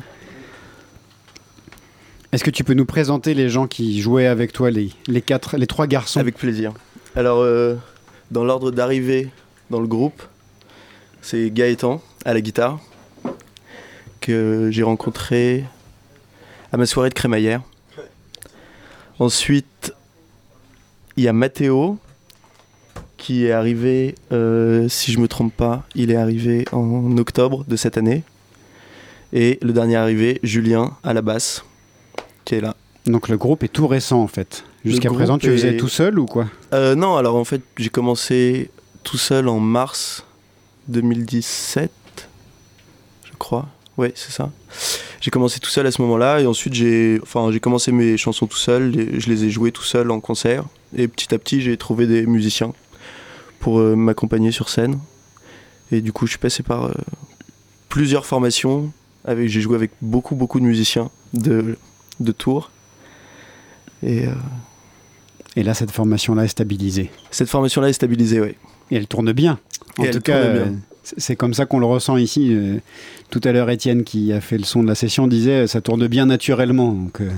Est-ce 2.32 2.44
que 2.44 2.52
tu 2.52 2.64
peux 2.64 2.74
nous 2.74 2.86
présenter 2.86 3.34
les 3.34 3.50
gens 3.50 3.66
qui 3.66 4.00
jouaient 4.00 4.28
avec 4.28 4.54
toi, 4.54 4.70
les, 4.70 4.92
les, 5.08 5.22
quatre, 5.22 5.58
les 5.58 5.68
trois 5.68 5.88
garçons? 5.88 6.20
Avec 6.20 6.38
plaisir. 6.38 6.74
Alors, 7.18 7.40
euh, 7.40 7.78
dans 8.30 8.44
l'ordre 8.44 8.72
d'arrivée 8.72 9.30
dans 9.70 9.80
le 9.80 9.88
groupe, 9.88 10.22
c'est 11.22 11.50
Gaëtan 11.50 12.02
à 12.26 12.34
la 12.34 12.42
guitare, 12.42 12.82
que 14.20 14.68
j'ai 14.70 14.84
rencontré 14.84 15.64
à 16.74 16.78
ma 16.78 16.86
soirée 16.86 17.08
de 17.08 17.14
crémaillère. 17.14 17.62
Ensuite, 19.18 19.94
il 21.16 21.24
y 21.24 21.30
a 21.30 21.34
Mathéo, 21.34 21.98
qui 23.16 23.46
est 23.46 23.54
arrivé, 23.54 24.16
euh, 24.34 24.90
si 24.90 25.14
je 25.14 25.20
me 25.20 25.30
trompe 25.30 25.56
pas, 25.56 25.86
il 25.96 26.12
est 26.12 26.18
arrivé 26.18 26.66
en 26.74 27.18
octobre 27.18 27.64
de 27.66 27.78
cette 27.78 27.98
année. 27.98 28.24
Et 29.32 29.58
le 29.62 29.72
dernier 29.72 29.96
arrivé, 29.96 30.42
Julien 30.44 30.98
à 31.02 31.14
la 31.14 31.22
basse, 31.22 31.64
qui 32.44 32.56
est 32.56 32.62
là. 32.62 32.76
Donc 33.06 33.30
le 33.30 33.38
groupe 33.38 33.64
est 33.64 33.70
tout 33.70 33.88
récent 33.88 34.22
en 34.22 34.28
fait. 34.28 34.66
Jusqu'à 34.86 35.10
présent, 35.10 35.38
tu 35.38 35.50
faisais 35.50 35.78
tout 35.78 35.88
seul 35.88 36.20
ou 36.20 36.26
quoi 36.26 36.48
Euh, 36.74 36.96
non, 36.96 37.16
alors 37.18 37.36
en 37.36 37.44
fait, 37.44 37.62
j'ai 37.78 37.90
commencé 37.90 38.70
tout 39.04 39.18
seul 39.18 39.48
en 39.48 39.60
mars 39.60 40.26
2017, 40.88 41.92
je 43.24 43.32
crois. 43.38 43.68
Ouais, 43.98 44.12
c'est 44.16 44.32
ça. 44.32 44.52
J'ai 45.22 45.32
commencé 45.32 45.60
tout 45.60 45.70
seul 45.70 45.88
à 45.88 45.92
ce 45.92 46.02
moment-là 46.02 46.42
et 46.42 46.46
ensuite 46.46 46.74
j'ai 46.74 47.20
enfin, 47.24 47.50
j'ai 47.52 47.60
commencé 47.60 47.92
mes 47.92 48.18
chansons 48.18 48.46
tout 48.46 48.58
seul, 48.58 48.94
je 49.18 49.30
les 49.30 49.46
ai 49.46 49.50
jouées 49.50 49.72
tout 49.72 49.84
seul 49.84 50.12
en 50.12 50.20
concert 50.20 50.66
et 50.96 51.08
petit 51.08 51.34
à 51.34 51.40
petit 51.40 51.62
j'ai 51.62 51.78
trouvé 51.78 52.06
des 52.06 52.28
musiciens 52.28 52.74
pour 53.60 53.80
euh, 53.80 53.96
m'accompagner 53.96 54.52
sur 54.52 54.70
scène. 54.70 55.00
Et 55.92 56.02
du 56.02 56.12
coup, 56.12 56.26
je 56.26 56.32
suis 56.32 56.40
passé 56.40 56.62
par 56.62 56.86
euh, 56.86 56.94
plusieurs 57.90 58.26
formations. 58.26 58.92
Avec, 59.24 59.50
j'ai 59.50 59.62
joué 59.62 59.76
avec 59.76 59.92
beaucoup, 60.02 60.36
beaucoup 60.36 60.60
de 60.60 60.66
musiciens 60.66 61.10
de, 61.34 61.78
de 62.20 62.32
Tours. 62.32 62.70
Et, 64.04 64.28
euh, 64.28 64.34
Et 65.56 65.64
là, 65.64 65.74
cette 65.74 65.92
formation-là 65.92 66.44
est 66.46 66.50
stabilisée. 66.50 67.10
cette 67.32 67.50
formation-là 67.50 67.90
est 67.90 67.94
stabilisée, 67.94 68.42
oui. 68.42 68.56
Et 68.92 68.96
elle 68.98 69.08
tourne 69.08 69.32
bien. 69.32 69.60
En 69.98 70.04
Et 70.04 70.10
tout 70.12 70.18
elle 70.18 70.22
cas, 70.24 70.42
tourne 70.42 70.54
bien. 70.54 70.62
euh, 70.64 70.76
c'est 71.18 71.36
comme 71.36 71.54
ça 71.54 71.66
qu'on 71.66 71.80
le 71.80 71.86
ressent 71.86 72.18
ici. 72.18 72.50
Euh, 72.54 72.78
Tout 73.30 73.42
à 73.44 73.52
l'heure, 73.52 73.70
Étienne, 73.70 74.04
qui 74.04 74.34
a 74.34 74.42
fait 74.42 74.58
le 74.58 74.64
son 74.66 74.84
de 74.84 74.88
la 74.88 74.96
session, 74.96 75.28
disait 75.28 75.64
euh, 75.64 75.68
ça 75.68 75.82
tourne 75.82 76.08
bien 76.08 76.26
naturellement. 76.26 76.92
Donc, 76.92 77.22
euh, 77.22 77.30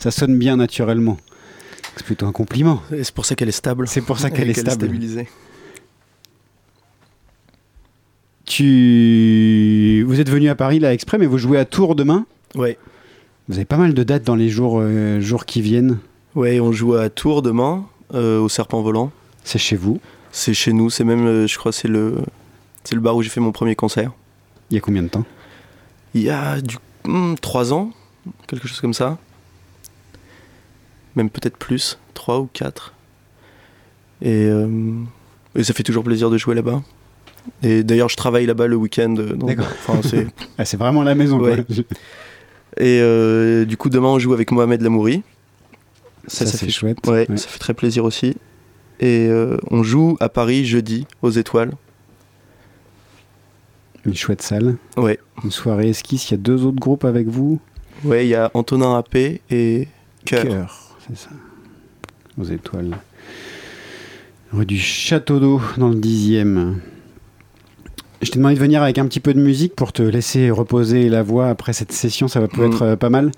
ça 0.00 0.10
sonne 0.10 0.38
bien 0.38 0.56
naturellement. 0.56 1.16
C'est 1.96 2.04
plutôt 2.04 2.26
un 2.26 2.32
compliment. 2.32 2.82
Et 2.92 3.02
c'est 3.04 3.14
pour 3.14 3.24
ça 3.24 3.34
qu'elle 3.34 3.48
est 3.48 3.52
stable. 3.52 3.86
C'est 3.88 4.00
pour 4.02 4.18
ça 4.18 4.30
qu'elle 4.30 4.50
est 4.50 4.54
stable. 4.54 4.72
stabilisée. 4.86 5.28
Tu... 8.46 10.04
Vous 10.06 10.20
êtes 10.20 10.28
venu 10.28 10.48
à 10.48 10.54
Paris 10.54 10.78
là 10.78 10.92
exprès, 10.92 11.18
mais 11.18 11.26
vous 11.26 11.38
jouez 11.38 11.58
à 11.58 11.64
Tours 11.64 11.94
demain? 11.94 12.26
Ouais. 12.54 12.76
Vous 13.48 13.56
avez 13.56 13.64
pas 13.64 13.76
mal 13.78 13.94
de 13.94 14.02
dates 14.02 14.22
dans 14.24 14.36
les 14.36 14.48
jours, 14.48 14.78
euh, 14.80 15.20
jours 15.20 15.44
qui 15.46 15.60
viennent. 15.62 15.98
Ouais, 16.34 16.60
on 16.60 16.72
joue 16.72 16.94
à 16.94 17.08
Tours 17.10 17.42
demain, 17.42 17.84
euh, 18.12 18.40
au 18.40 18.48
Serpent 18.48 18.82
Volant. 18.82 19.12
C'est 19.44 19.58
chez 19.58 19.76
vous 19.76 20.00
C'est 20.32 20.54
chez 20.54 20.72
nous, 20.72 20.90
c'est 20.90 21.04
même, 21.04 21.26
euh, 21.26 21.46
je 21.46 21.56
crois, 21.58 21.72
c'est 21.72 21.88
le, 21.88 22.16
c'est 22.82 22.94
le 22.94 23.00
bar 23.00 23.14
où 23.16 23.22
j'ai 23.22 23.30
fait 23.30 23.40
mon 23.40 23.52
premier 23.52 23.74
concert. 23.76 24.10
Il 24.70 24.74
y 24.74 24.78
a 24.78 24.80
combien 24.80 25.02
de 25.02 25.08
temps? 25.08 25.24
Il 26.14 26.22
y 26.22 26.30
a 26.30 26.60
du 26.60 26.76
hmm, 27.04 27.34
trois 27.40 27.72
ans, 27.72 27.90
quelque 28.46 28.66
chose 28.66 28.80
comme 28.80 28.94
ça. 28.94 29.18
Même 31.14 31.30
peut-être 31.30 31.56
plus, 31.56 31.98
trois 32.14 32.40
ou 32.40 32.48
quatre. 32.52 32.94
Et, 34.22 34.46
euh, 34.46 34.94
et 35.54 35.62
ça 35.62 35.72
fait 35.72 35.82
toujours 35.82 36.02
plaisir 36.02 36.30
de 36.30 36.38
jouer 36.38 36.54
là-bas. 36.56 36.82
Et 37.62 37.84
d'ailleurs, 37.84 38.08
je 38.08 38.16
travaille 38.16 38.46
là-bas 38.46 38.66
le 38.66 38.76
week-end. 38.76 39.10
D'accord. 39.36 39.66
C'est 40.02 40.26
Ah, 40.58 40.64
C'est 40.64 40.78
vraiment 40.78 41.02
la 41.02 41.14
maison. 41.14 41.38
quoi. 41.38 41.50
Ouais. 41.50 41.64
Et 42.78 42.98
euh, 43.00 43.64
du 43.64 43.76
coup, 43.76 43.90
demain, 43.90 44.08
on 44.08 44.18
joue 44.18 44.32
avec 44.32 44.50
Mohamed 44.50 44.80
Lamouri. 44.80 45.22
Ça, 46.26 46.46
c'est 46.46 46.56
fait 46.58 46.70
chouette. 46.70 46.98
Ouais, 47.06 47.26
Ouais. 47.28 47.36
ça 47.36 47.48
fait 47.48 47.58
très 47.58 47.74
plaisir 47.74 48.04
aussi. 48.04 48.36
Et 49.00 49.26
euh, 49.28 49.56
on 49.70 49.82
joue 49.82 50.16
à 50.20 50.28
Paris 50.28 50.64
jeudi 50.64 51.06
aux 51.22 51.30
Étoiles. 51.30 51.72
Une 54.06 54.14
chouette 54.14 54.42
salle. 54.42 54.76
Ouais. 54.96 55.18
Une 55.42 55.50
soirée 55.50 55.88
esquisse. 55.88 56.28
Il 56.30 56.32
y 56.32 56.34
a 56.34 56.38
deux 56.38 56.64
autres 56.64 56.78
groupes 56.78 57.04
avec 57.04 57.26
vous. 57.26 57.58
Ouais, 58.04 58.26
il 58.26 58.28
y 58.28 58.34
a 58.34 58.50
Antonin 58.54 58.96
Appé 58.98 59.40
et 59.50 59.88
Cœur. 60.24 60.44
Cœur, 60.44 60.96
c'est 61.06 61.16
ça. 61.16 61.30
Aux 62.38 62.44
étoiles. 62.44 62.96
Rue 64.52 64.66
du 64.66 64.78
Château 64.78 65.40
d'Eau, 65.40 65.60
dans 65.78 65.88
le 65.88 65.94
dixième. 65.96 66.80
Je 68.22 68.30
t'ai 68.30 68.38
demandé 68.38 68.54
de 68.54 68.60
venir 68.60 68.82
avec 68.82 68.96
un 68.98 69.06
petit 69.06 69.20
peu 69.20 69.34
de 69.34 69.40
musique 69.40 69.74
pour 69.74 69.92
te 69.92 70.02
laisser 70.02 70.50
reposer 70.50 71.08
la 71.10 71.22
voix 71.22 71.48
après 71.48 71.72
cette 71.72 71.92
session, 71.92 72.26
ça 72.28 72.40
va 72.40 72.48
peut 72.48 72.62
Mm. 72.66 72.72
être 72.72 72.82
euh, 72.82 72.96
pas 72.96 73.10
mal. 73.10 73.30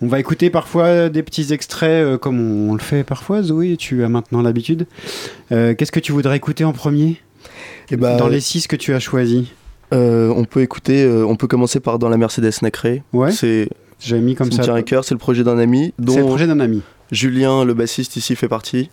On 0.00 0.08
va 0.08 0.18
écouter 0.18 0.50
parfois 0.50 1.08
des 1.10 1.22
petits 1.22 1.52
extraits 1.52 2.04
euh, 2.04 2.18
comme 2.18 2.40
on, 2.40 2.70
on 2.70 2.74
le 2.74 2.80
fait 2.80 3.04
parfois, 3.04 3.42
Zoé, 3.42 3.76
tu 3.76 4.02
as 4.02 4.08
maintenant 4.08 4.42
l'habitude. 4.42 4.86
Euh, 5.52 5.74
Qu'est-ce 5.74 5.92
que 5.92 6.00
tu 6.00 6.10
voudrais 6.12 6.36
écouter 6.38 6.64
en 6.64 6.72
premier? 6.72 7.18
Et 7.90 7.96
bah, 7.96 8.16
Dans 8.16 8.28
les 8.28 8.40
six 8.40 8.66
que 8.66 8.76
tu 8.76 8.94
as 8.94 9.00
choisis 9.00 9.46
on 9.94 10.46
peut 10.46 10.62
écouter, 10.62 11.06
on 11.06 11.36
peut 11.36 11.46
commencer 11.46 11.78
par 11.78 11.98
dans 11.98 12.08
la 12.08 12.16
Mercedes 12.16 12.50
Nacré. 12.62 13.02
Ouais. 13.12 13.30
C'est 13.30 13.68
J'avais 14.00 14.22
mis 14.22 14.34
comme 14.34 14.50
ça. 14.50 14.62
tient 14.62 14.74
à 14.74 14.80
cœur, 14.82 15.04
c'est 15.04 15.12
le 15.14 15.18
projet 15.18 15.44
d'un 15.44 15.58
ami 15.58 15.92
C'est 16.08 16.16
le 16.16 16.24
projet 16.24 16.46
d'un 16.46 16.60
ami. 16.60 16.80
Julien, 17.10 17.62
le 17.66 17.74
bassiste 17.74 18.16
ici, 18.16 18.34
fait 18.34 18.48
partie. 18.48 18.88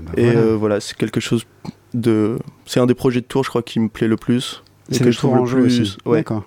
Bah 0.00 0.10
et 0.16 0.32
voilà. 0.32 0.54
voilà, 0.56 0.80
c'est 0.80 0.96
quelque 0.96 1.20
chose 1.20 1.44
de. 1.96 2.38
C'est 2.66 2.80
un 2.80 2.86
des 2.86 2.94
projets 2.94 3.20
de 3.20 3.26
tour, 3.26 3.44
je 3.44 3.48
crois, 3.48 3.62
qui 3.62 3.80
me 3.80 3.88
plaît 3.88 4.08
le 4.08 4.16
plus. 4.16 4.62
C'est 4.90 5.00
que 5.00 5.04
le 5.04 5.10
je 5.10 5.18
trouve 5.18 5.34
en 5.34 5.40
le 5.40 5.46
jeu 5.46 5.60
plus. 5.62 5.80
aussi. 5.80 5.96
Ouais. 6.04 6.18
D'accord. 6.18 6.44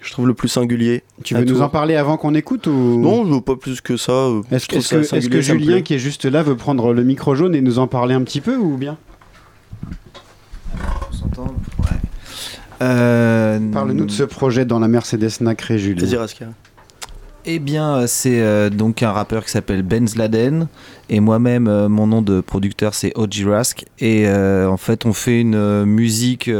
je 0.00 0.10
trouve 0.10 0.26
le 0.26 0.34
plus 0.34 0.48
singulier. 0.48 1.02
Tu 1.22 1.34
veux 1.34 1.44
nous 1.44 1.62
en 1.62 1.68
parler 1.68 1.94
avant 1.94 2.16
qu'on 2.16 2.34
écoute 2.34 2.66
ou? 2.66 2.98
Non, 2.98 3.24
je 3.24 3.32
veux 3.34 3.40
pas 3.40 3.56
plus 3.56 3.80
que 3.80 3.96
ça. 3.96 4.28
Est-ce 4.50 4.66
que, 4.66 4.76
est 4.76 5.16
est 5.16 5.28
que, 5.28 5.40
Julien, 5.40 5.82
qui 5.82 5.94
est 5.94 5.98
juste 5.98 6.24
là, 6.24 6.42
veut 6.42 6.56
prendre 6.56 6.92
le 6.92 7.04
micro 7.04 7.34
jaune 7.34 7.54
et 7.54 7.60
nous 7.60 7.78
en 7.78 7.86
parler 7.86 8.14
un 8.14 8.22
petit 8.22 8.40
peu 8.40 8.56
ou 8.56 8.76
bien? 8.76 8.96
On 11.08 11.12
s'entend 11.12 11.54
Ouais. 11.78 11.98
Euh... 12.82 13.60
Parle-nous 13.70 14.06
de 14.06 14.10
ce 14.10 14.24
projet 14.24 14.64
dans 14.64 14.80
la 14.80 14.88
Mercedes 14.88 15.40
Nacré, 15.40 15.78
Julien. 15.78 16.04
Vas-y, 16.04 16.46
eh 17.44 17.58
bien, 17.58 18.06
c'est 18.06 18.40
euh, 18.40 18.70
donc 18.70 19.02
un 19.02 19.12
rappeur 19.12 19.44
qui 19.44 19.50
s'appelle 19.50 19.82
Benz 19.82 20.16
Laden 20.16 20.68
et 21.08 21.20
moi-même, 21.20 21.68
euh, 21.68 21.88
mon 21.88 22.06
nom 22.06 22.22
de 22.22 22.40
producteur 22.40 22.94
c'est 22.94 23.12
Oji 23.16 23.44
Rask 23.44 23.84
et 23.98 24.26
euh, 24.26 24.68
en 24.68 24.76
fait, 24.76 25.06
on 25.06 25.12
fait 25.12 25.40
une 25.40 25.84
musique 25.84 26.50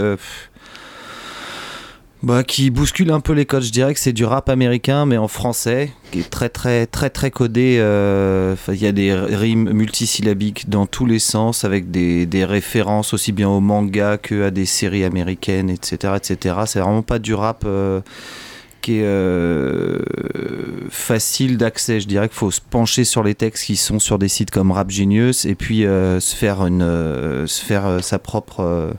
bah, 2.22 2.44
qui 2.44 2.70
bouscule 2.70 3.10
un 3.10 3.20
peu 3.20 3.32
les 3.32 3.46
codes. 3.46 3.64
Je 3.64 3.72
dirais 3.72 3.94
que 3.94 4.00
c'est 4.00 4.12
du 4.12 4.24
rap 4.24 4.48
américain, 4.48 5.06
mais 5.06 5.16
en 5.16 5.26
français, 5.26 5.92
qui 6.12 6.20
est 6.20 6.30
très 6.30 6.48
très 6.48 6.86
très 6.86 7.10
très 7.10 7.32
codé. 7.32 7.78
Euh, 7.80 8.54
il 8.68 8.80
y 8.80 8.86
a 8.86 8.92
des 8.92 9.12
rimes 9.12 9.72
multisyllabiques 9.72 10.68
dans 10.68 10.86
tous 10.86 11.06
les 11.06 11.18
sens, 11.18 11.64
avec 11.64 11.90
des, 11.90 12.26
des, 12.26 12.44
références 12.44 13.12
aussi 13.12 13.32
bien 13.32 13.48
au 13.48 13.60
manga 13.60 14.18
que 14.18 14.44
à 14.44 14.50
des 14.50 14.66
séries 14.66 15.04
américaines, 15.04 15.70
etc., 15.70 16.14
etc. 16.16 16.56
C'est 16.66 16.80
vraiment 16.80 17.02
pas 17.02 17.18
du 17.18 17.34
rap. 17.34 17.66
Euh, 18.82 18.82
qui 18.82 18.98
est 18.98 19.04
euh, 19.04 19.98
facile 20.90 21.56
d'accès. 21.56 22.00
Je 22.00 22.08
dirais 22.08 22.28
qu'il 22.28 22.36
faut 22.36 22.50
se 22.50 22.60
pencher 22.60 23.04
sur 23.04 23.22
les 23.22 23.34
textes 23.34 23.64
qui 23.64 23.76
sont 23.76 23.98
sur 23.98 24.18
des 24.18 24.28
sites 24.28 24.50
comme 24.50 24.72
Rap 24.72 24.90
Genius 24.90 25.44
et 25.44 25.54
puis 25.54 25.82
se 25.82 26.34
faire, 26.34 26.66
une, 26.66 27.46
se 27.46 27.64
faire 27.64 28.02
sa 28.02 28.18
propre 28.18 28.92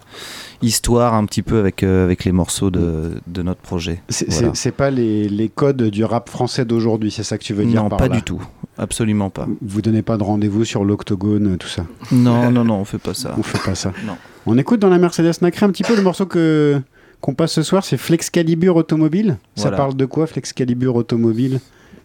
histoire 0.64 1.14
un 1.14 1.26
petit 1.26 1.42
peu 1.42 1.60
avec, 1.60 1.84
euh, 1.84 2.04
avec 2.04 2.26
les 2.26 2.32
morceaux 2.32 2.72
de, 2.72 3.22
de 3.28 3.42
notre 3.44 3.62
projet. 3.62 4.02
C'est 4.10 4.72
pas 4.72 4.90
les, 4.90 5.28
les, 5.30 5.50
codes 5.50 5.84
du 5.84 6.04
rap 6.04 6.30
français 6.30 6.66
d'aujourd'hui, 6.66 7.12
c'est 7.12 7.24
ça 7.24 7.38
que 7.38 7.44
tu 7.44 7.54
veux 7.54 7.66
dire 7.66 7.84
Non, 7.84 7.90
pas 7.90 8.10
du 8.10 8.22
tout. 8.22 8.42
Absolument 8.78 9.30
pas. 9.30 9.48
Vous 9.62 9.82
donnez 9.82 10.02
pas 10.02 10.18
de 10.18 10.24
rendez-vous 10.24 10.66
sur 10.66 10.84
l'octogone, 10.84 11.58
tout 11.58 11.68
ça 11.68 11.86
Non, 12.12 12.50
non, 12.50 12.64
non, 12.64 12.76
on 12.76 12.86
fait 12.86 12.98
pas 12.98 13.14
ça. 13.14 13.36
On 13.38 13.44
fait 13.44 13.64
pas 13.64 13.76
ça. 13.76 13.92
Non. 14.06 14.16
On 14.46 14.58
écoute 14.58 14.80
dans 14.80 14.90
la 14.90 14.98
Mercedes 14.98 15.42
Nacré 15.42 15.66
un 15.66 15.70
petit 15.70 15.84
peu 15.84 15.96
le 15.96 16.02
morceau 16.02 16.26
que 16.26 16.82
qu'on 17.24 17.34
passe 17.34 17.54
ce 17.54 17.64
soir, 17.64 17.86
c'est 17.86 17.96
Flexcalibur 17.96 18.76
Automobile. 18.76 19.38
Ça 19.56 19.72
parle 19.72 19.96
de 19.96 20.06
quoi, 20.06 20.28
Flexcalibur 20.28 20.94
Automobile, 20.98 21.62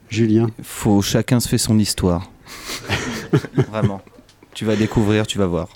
Julien? 0.08 0.46
Faut 0.62 1.02
chacun 1.02 1.40
se 1.40 1.48
fait 1.48 1.58
son 1.58 1.76
histoire. 1.76 2.30
Vraiment. 3.68 4.00
Tu 4.54 4.64
vas 4.64 4.76
découvrir, 4.76 5.26
tu 5.26 5.36
vas 5.36 5.46
voir. 5.46 5.70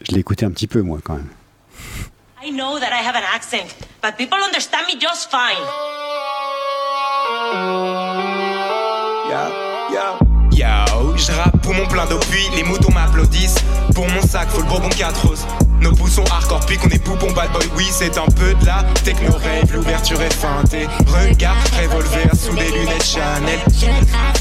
Je 0.00 0.12
l'ai 0.12 0.18
écouté 0.18 0.44
un 0.44 0.50
petit 0.50 0.66
peu, 0.66 0.82
moi, 0.82 0.98
quand 1.04 1.14
même. 1.14 1.28
I 2.44 2.50
know 2.50 2.80
that 2.80 2.88
I 2.90 3.06
have 3.06 3.14
an 3.14 3.22
accent, 3.32 3.76
but 4.02 4.16
people 4.18 4.38
understand 4.44 4.86
me 4.92 4.98
just 5.00 5.30
fine. 5.30 5.62
Yeah, 9.30 9.50
yeah. 9.92 10.18
Yo, 10.50 11.16
je 11.16 11.30
rappe 11.30 11.62
pour 11.62 11.74
mon 11.74 11.86
plein 11.86 12.06
d'eau, 12.06 12.18
puis 12.28 12.42
les 12.56 12.64
moutons 12.64 12.90
m'applaudissent. 12.92 13.62
Pour 13.94 14.08
mon 14.08 14.20
sac, 14.20 14.48
faut 14.48 14.60
le 14.60 14.66
bourbon 14.66 14.88
4 14.88 15.28
roses. 15.28 15.46
Nos 15.82 15.92
poussons 15.92 16.24
hardcore 16.30 16.64
pique, 16.66 16.80
on 16.84 16.88
est 16.90 17.02
poupons 17.02 17.32
bad 17.32 17.50
boy, 17.52 17.68
oui 17.76 17.88
c'est 17.90 18.16
un 18.16 18.26
peu 18.26 18.54
de 18.54 18.66
la 18.66 18.84
techno 19.04 19.32
rave, 19.32 19.72
l'ouverture 19.74 20.22
est 20.22 20.32
feintée. 20.32 20.86
Regard, 21.08 21.56
revolver 21.76 22.30
sous 22.40 22.54
des 22.54 22.70
lunettes 22.70 23.04
Chanel. 23.04 23.58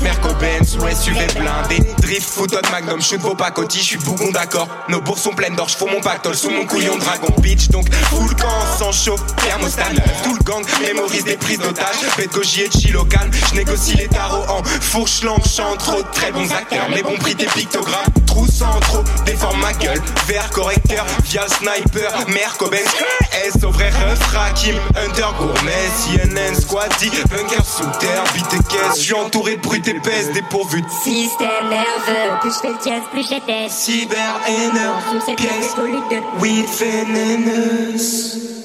Merco 0.03 0.29
Benz 0.39 0.77
ou 0.77 0.87
SUV 0.87 1.25
blindé. 1.33 1.79
Drift, 1.99 2.29
foot, 2.29 2.55
magnum, 2.71 3.01
shoot 3.01 3.19
vos 3.21 3.33
pacotis, 3.33 3.79
je 3.79 3.83
suis 3.83 3.97
bougon 3.97 4.29
d'accord. 4.31 4.67
Nos 4.87 5.01
bourses 5.01 5.23
sont 5.23 5.33
pleines 5.33 5.55
d'or, 5.55 5.67
j'fous 5.67 5.87
mon 5.87 5.99
pactole 5.99 6.35
sous 6.35 6.51
mon 6.51 6.65
couillon 6.67 6.97
dragon 6.97 7.33
bitch. 7.41 7.69
Donc 7.69 7.91
full 7.91 8.35
camp, 8.35 8.77
sans 8.77 8.91
chaud, 8.91 9.15
thermostat 9.37 9.89
Tout 10.23 10.35
le 10.35 10.43
gang 10.43 10.63
mémorise 10.83 11.23
des 11.23 11.37
prises 11.37 11.59
d'otages. 11.59 11.85
Et 12.19 12.69
chilocan, 12.69 13.29
je 13.49 13.55
négocie 13.55 13.95
les 13.95 14.07
tarots 14.07 14.45
en 14.47 14.63
fourche 14.63 15.23
langue, 15.23 15.43
chante 15.43 15.79
trop 15.79 16.03
très 16.11 16.31
bons 16.31 16.51
acteurs. 16.51 16.87
Mais 16.91 17.01
bon 17.01 17.17
prix 17.17 17.33
des 17.33 17.45
pictogrammes, 17.45 18.13
trous 18.31 18.47
sans 18.47 18.79
trop, 18.79 19.03
déforme 19.25 19.59
ma 19.59 19.73
gueule. 19.73 20.01
Vert 20.27 20.49
correcteur, 20.51 21.05
via 21.23 21.47
sniper, 21.47 22.11
Merco 22.27 22.69
S 22.71 23.63
au 23.63 23.71
vrai 23.71 23.89
ref, 23.89 24.19
Rakim, 24.33 24.75
Hunter 24.95 25.27
Gourmet, 25.37 25.89
CNN, 25.99 26.55
Squatty, 26.55 27.09
bunker 27.29 27.65
sous 27.65 27.99
terre, 27.99 28.23
vite 28.33 28.67
caisse, 28.69 28.97
je 28.97 29.01
suis 29.01 29.13
entouré 29.13 29.57
de 29.57 29.61
brutes 29.61 29.87
épaisses, 29.87 30.31
dépourvues 30.33 30.81
de 30.81 30.89
système 31.03 31.69
nerveux, 31.69 32.39
plus 32.41 32.51
je 32.53 32.59
fais 32.59 32.69
le 32.69 32.75
jazz, 32.83 33.03
plus 33.11 33.27
j'étais 33.27 33.69
cyber 33.69 34.39
haineux, 34.47 35.35
pièce 35.35 35.75
de 35.75 36.41
weed 36.41 36.65
vénéneuse. 36.79 38.60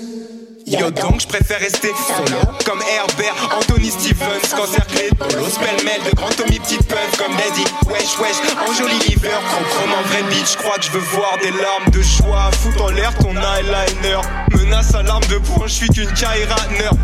Yo 0.66 0.90
donc 0.90 1.20
je 1.20 1.28
préfère 1.28 1.60
rester 1.60 1.90
solo 1.94 2.40
Comme 2.64 2.80
Herbert, 2.82 3.56
Anthony 3.56 3.88
Stevens 3.88 4.42
Cancer 4.50 4.84
clé, 4.88 5.10
Polo, 5.16 5.46
Spellmel 5.46 6.00
De 6.10 6.16
grand 6.16 6.30
Tommy 6.30 6.58
Petit 6.58 6.78
Puff 6.78 7.16
comme 7.16 7.32
Daddy 7.36 7.62
Wesh 7.86 8.18
wesh, 8.18 8.42
en 8.58 8.72
joli 8.74 8.98
liver 9.08 9.30
en 9.30 10.08
vrai 10.08 10.22
bitch, 10.28 10.56
crois 10.56 10.76
que 10.78 10.86
je 10.86 10.90
veux 10.90 11.04
voir 11.14 11.38
des 11.40 11.50
larmes 11.50 11.88
de 11.92 12.02
joie 12.02 12.50
Fout 12.50 12.80
en 12.80 12.90
l'air 12.90 13.14
ton 13.18 13.30
eyeliner. 13.30 14.20
Menace 14.52 14.92
à 14.92 15.04
l'arme 15.04 15.22
de 15.30 15.38
poing, 15.38 15.68
je 15.68 15.72
suis 15.72 15.88
qu'une 15.88 16.10
Kaira 16.12 16.56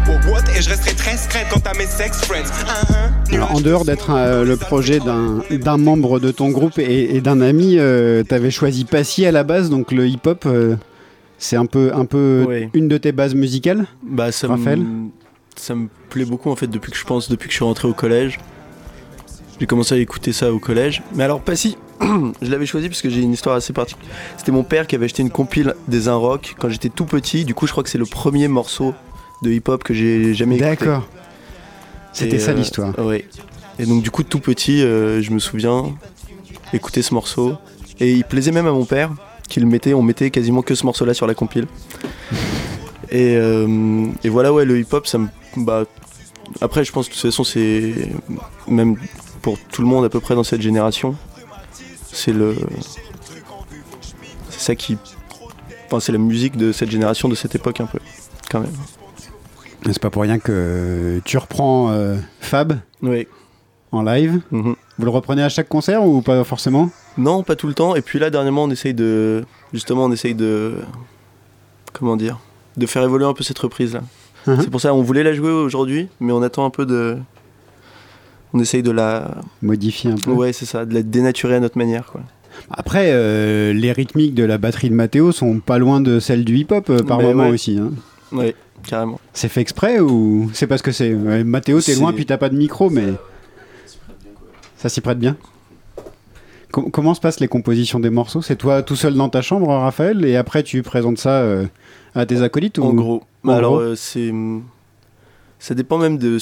Oh 0.09 0.31
what, 0.31 0.41
et 0.57 0.63
je 0.63 0.69
resterai 0.71 0.95
très 0.95 1.17
secrète 1.17 1.47
quant 1.49 1.63
à 1.65 1.75
mes 1.75 1.87
sex 1.87 2.21
friends. 2.25 2.51
Uh 3.31 3.39
En 3.41 3.61
dehors 3.61 3.85
d'être 3.85 4.11
euh, 4.11 4.45
le 4.45 4.57
projet 4.57 4.99
d'un 4.99 5.77
membre 5.77 6.19
de 6.19 6.33
ton 6.33 6.51
groupe 6.51 6.79
et, 6.79 7.15
et 7.17 7.21
d'un 7.21 7.41
ami 7.41 7.77
euh, 7.79 8.25
T'avais 8.25 8.51
choisi 8.51 8.85
Passy 8.85 9.25
à 9.25 9.31
la 9.31 9.45
base, 9.45 9.71
donc 9.71 9.93
le 9.93 10.09
hip-hop 10.09 10.45
euh, 10.47 10.75
c'est 11.43 11.57
un 11.57 11.67
peu, 11.67 11.91
un 11.93 12.05
peu 12.05 12.69
une 12.73 12.87
de 12.87 12.97
tes 12.99 13.11
bases 13.11 13.35
musicales, 13.35 13.87
bah, 14.05 14.31
ça 14.31 14.47
Raphaël 14.47 14.81
Ça 15.57 15.75
me 15.75 15.89
plaît 16.09 16.25
beaucoup 16.25 16.51
en 16.51 16.57
fait 16.57 16.69
depuis 16.69 16.93
que 16.93 16.97
je 16.97 17.05
pense, 17.05 17.29
depuis 17.29 17.49
que 17.49 17.53
je 17.53 17.57
suis 17.57 17.65
rentré 17.65 17.89
au 17.89 17.93
collège. 17.93 18.39
J'ai 19.59 19.67
commencé 19.67 19.97
à 19.97 19.99
écouter 19.99 20.33
ça 20.33 20.53
au 20.53 20.61
collège. 20.61 21.03
Mais 21.15 21.25
alors, 21.25 21.41
pas 21.41 21.57
si. 21.57 21.77
je 22.43 22.51
l'avais 22.51 22.67
choisi 22.67 22.89
parce 22.89 23.03
que 23.03 23.11
j'ai 23.11 23.21
une 23.21 23.33
histoire 23.33 23.57
assez 23.57 23.73
particulière. 23.73 24.15
C'était 24.37 24.53
mon 24.53 24.63
père 24.63 24.87
qui 24.87 24.95
avait 24.95 25.07
acheté 25.07 25.23
une 25.23 25.31
compile 25.31 25.75
des 25.89 26.09
Un 26.09 26.15
Rock 26.15 26.55
quand 26.59 26.69
j'étais 26.69 26.89
tout 26.89 27.07
petit. 27.07 27.45
Du 27.45 27.55
coup, 27.55 27.67
je 27.67 27.73
crois 27.73 27.83
que 27.83 27.91
c'est 27.91 27.99
le 27.99 28.07
premier 28.07 28.47
morceau 28.47 28.95
de 29.43 29.51
hip-hop 29.51 29.83
que 29.83 29.95
j'ai 29.95 30.35
jamais 30.35 30.57
écouté. 30.57 30.71
D'accord. 30.71 31.09
C'était 32.13 32.39
ça 32.39 32.53
euh, 32.53 32.55
l'histoire. 32.55 32.95
oui. 32.99 33.25
Et 33.81 33.87
donc, 33.87 34.03
du 34.03 34.13
coup, 34.13 34.23
tout 34.23 34.41
petit, 34.41 34.83
euh, 34.83 35.21
je 35.23 35.33
me 35.33 35.41
souviens 35.41 35.93
écouter 36.73 37.03
ce 37.03 37.15
morceau. 37.15 37.57
Et 37.99 38.13
il 38.13 38.25
plaisait 38.25 38.53
même 38.53 38.67
à 38.67 38.73
mon 38.73 38.85
père 38.85 39.11
qu'il 39.53 39.67
mettait, 39.67 39.93
on 39.95 40.03
mettait 40.03 40.31
quasiment 40.31 40.63
que 40.63 40.75
ce 40.75 40.87
morceau-là 40.87 41.15
sur 41.15 41.27
la 41.27 41.35
compile. 41.35 41.67
Et, 43.11 43.37
euh, 43.37 44.07
et, 44.25 44.31
voilà, 44.31 44.53
ouais, 44.53 44.65
le 44.65 44.81
hip-hop, 44.81 45.07
ça 45.07 45.19
me. 45.19 45.29
Bah, 45.57 45.85
après, 46.61 46.85
je 46.85 46.93
pense 46.93 47.07
que 47.07 47.11
de 47.13 47.21
toute 47.21 47.31
façon, 47.31 47.45
c'est. 47.45 47.93
Même 48.67 48.97
pour 49.43 49.59
tout 49.59 49.83
le 49.83 49.89
monde 49.89 50.05
à 50.05 50.09
peu 50.09 50.21
près 50.21 50.35
dans 50.35 50.45
cette 50.45 50.63
génération, 50.63 51.15
c'est 52.11 52.33
le. 52.33 52.57
C'est 54.49 54.61
ça 54.61 54.75
qui. 54.75 54.97
Enfin, 55.87 56.01
c'est 56.01 56.13
la 56.13 56.19
musique 56.19 56.57
de 56.57 56.73
cette 56.73 56.91
génération, 56.91 57.29
de 57.29 57.35
cette 57.35 57.55
époque 57.55 57.81
un 57.81 57.87
peu, 57.87 57.99
quand 58.51 58.61
même. 58.61 58.73
C'est 59.85 59.99
pas 59.99 60.11
pour 60.11 60.23
rien 60.23 60.39
que 60.39 61.21
tu 61.25 61.37
reprends 61.37 61.91
euh, 61.91 62.17
Fab 62.41 62.79
oui. 63.03 63.27
en 63.91 64.03
live. 64.03 64.41
Mhm. 64.51 64.75
Vous 64.99 65.05
le 65.05 65.11
reprenez 65.11 65.43
à 65.43 65.51
chaque 65.51 65.69
concert 65.69 66.07
ou 66.07 66.23
pas 66.23 66.45
forcément? 66.45 66.91
Non, 67.19 67.43
pas 67.43 67.57
tout 67.57 67.67
le 67.67 67.75
temps. 67.75 67.95
Et 67.95 68.03
puis 68.03 68.19
là, 68.19 68.31
dernièrement, 68.31 68.65
on 68.65 68.71
essaye 68.71 68.95
de. 68.95 69.45
Justement, 69.73 70.05
on 70.05 70.13
essaye 70.13 70.35
de. 70.35 70.75
Comment 71.93 72.17
dire 72.17 72.41
De 72.77 72.87
faire 72.87 73.03
évoluer 73.03 73.27
un 73.27 73.35
peu 73.35 73.45
cette 73.45 73.59
reprise-là. 73.59 74.03
Uh-huh. 74.47 74.61
C'est 74.61 74.71
pour 74.71 74.81
ça 74.81 74.93
on 74.93 75.03
voulait 75.03 75.23
la 75.23 75.35
jouer 75.35 75.51
aujourd'hui, 75.51 76.09
mais 76.19 76.33
on 76.33 76.43
attend 76.43 76.65
un 76.65 76.71
peu 76.71 76.87
de. 76.87 77.19
On 78.55 78.61
essaye 78.61 78.83
de 78.83 78.91
la. 78.91 79.37
Modifier 79.61 80.13
un 80.13 80.17
peu. 80.17 80.31
Ouais, 80.31 80.53
c'est 80.53 80.67
ça, 80.67 80.85
de 80.85 80.95
la 80.95 81.03
dénaturer 81.03 81.57
à 81.57 81.61
notre 81.61 81.79
manière, 81.79 82.07
quoi. 82.07 82.23
Après, 82.71 83.11
euh, 83.13 83.73
les 83.73 83.93
rythmiques 83.93 84.35
de 84.35 84.45
la 84.45 84.59
batterie 84.59 84.91
de 84.91 84.95
Mathéo 84.95 85.33
sont 85.33 85.59
pas 85.59 85.79
loin 85.79 86.01
de 86.01 86.21
celles 86.21 86.45
du 86.45 86.59
hip-hop 86.59 86.91
euh, 86.91 87.03
par 87.03 87.21
moment 87.21 87.49
aussi. 87.49 87.79
Hein. 87.79 87.91
Oui, 88.31 88.55
carrément. 88.87 89.19
C'est 89.33 89.49
fait 89.49 89.61
exprès 89.61 90.01
ou 90.01 90.51
c'est 90.53 90.67
parce 90.67 90.83
que 90.83 90.93
c'est. 90.93 91.11
Mathéo, 91.11 91.81
t'es 91.81 91.95
loin 91.95 92.13
puis 92.13 92.27
t'as 92.27 92.39
pas 92.39 92.49
de 92.49 92.57
micro, 92.57 92.91
mais. 92.91 93.09
Ça 94.77 94.89
s'y 94.89 95.01
prête 95.01 95.19
bien 95.19 95.37
comment 96.73 97.15
se 97.15 97.21
passent 97.21 97.41
les 97.41 97.49
compositions 97.49 98.01
des 98.01 98.11
morceaux? 98.11 98.43
C'est 98.43 98.57
toi 98.57 98.83
tout 98.83 98.97
seul 98.97 99.15
dans 99.15 99.29
ta 99.29 99.43
chambre, 99.43 99.69
Raphaël, 99.69 100.25
et 100.25 100.37
après 100.37 100.63
tu 100.63 100.83
présentes 100.83 101.19
ça 101.19 101.43
euh, 101.43 101.67
à 102.15 102.27
tes 102.27 102.43
acolytes 102.43 102.79
En 102.79 102.93
gros. 102.93 103.23
Alors, 103.47 103.77
euh, 103.77 103.95
c'est. 103.95 104.33
Ça 105.59 105.75
dépend 105.75 105.99
même 105.99 106.19
de. 106.19 106.39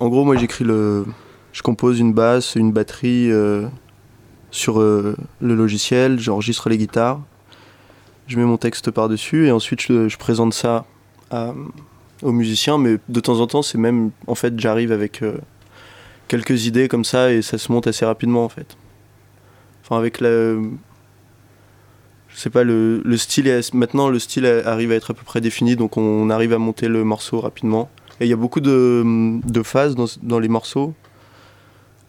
En 0.00 0.08
gros, 0.08 0.24
moi 0.24 0.36
j'écris 0.36 0.64
le. 0.64 1.04
Je 1.52 1.62
compose 1.62 1.98
une 1.98 2.12
basse, 2.12 2.56
une 2.56 2.72
batterie 2.72 3.30
euh, 3.30 3.66
sur 4.50 4.80
le 4.80 5.16
logiciel, 5.40 6.18
j'enregistre 6.18 6.68
les 6.68 6.78
guitares, 6.78 7.20
je 8.26 8.36
mets 8.36 8.44
mon 8.44 8.56
texte 8.56 8.90
par-dessus, 8.90 9.46
et 9.46 9.52
ensuite 9.52 9.80
je, 9.80 10.16
présente 10.16 10.52
ça 10.52 10.84
aux 12.22 12.32
musiciens, 12.32 12.78
mais 12.78 12.98
de 13.08 13.20
temps 13.20 13.40
en 13.40 13.46
temps, 13.46 13.62
c'est 13.62 13.78
même. 13.78 14.10
En 14.26 14.34
fait, 14.34 14.58
j'arrive 14.58 14.90
avec 14.90 15.22
quelques 16.26 16.66
idées 16.66 16.88
comme 16.88 17.04
ça, 17.04 17.32
et 17.32 17.40
ça 17.40 17.56
se 17.56 17.70
monte 17.70 17.86
assez 17.86 18.04
rapidement 18.04 18.44
en 18.44 18.48
fait. 18.48 18.76
Enfin, 19.84 19.98
avec 19.98 20.20
la. 20.20 20.54
Je 22.28 22.40
sais 22.40 22.50
pas, 22.50 22.64
le, 22.64 23.02
style. 23.16 23.46
Est, 23.46 23.72
maintenant, 23.74 24.08
le 24.08 24.18
style 24.18 24.46
arrive 24.46 24.90
à 24.90 24.94
être 24.96 25.12
à 25.12 25.14
peu 25.14 25.22
près 25.24 25.40
défini, 25.40 25.76
donc 25.76 25.96
on 25.96 26.30
arrive 26.30 26.52
à 26.52 26.58
monter 26.58 26.88
le 26.88 27.04
morceau 27.04 27.40
rapidement. 27.40 27.88
Et 28.20 28.24
il 28.24 28.28
y 28.28 28.32
a 28.32 28.36
beaucoup 28.36 28.60
de, 28.60 29.04
de 29.44 29.62
phases 29.62 29.94
dans, 29.94 30.06
dans 30.22 30.38
les 30.38 30.48
morceaux 30.48 30.94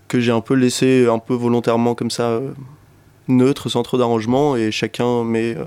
que 0.07 0.19
j'ai 0.19 0.31
un 0.31 0.41
peu 0.41 0.53
laissé 0.53 1.07
un 1.07 1.19
peu 1.19 1.33
volontairement 1.33 1.95
comme 1.95 2.11
ça, 2.11 2.29
euh, 2.29 2.51
neutre, 3.27 3.69
sans 3.69 3.83
trop 3.83 3.97
d'arrangement, 3.97 4.55
et 4.55 4.71
chacun 4.71 5.23
met, 5.23 5.55
euh, 5.55 5.65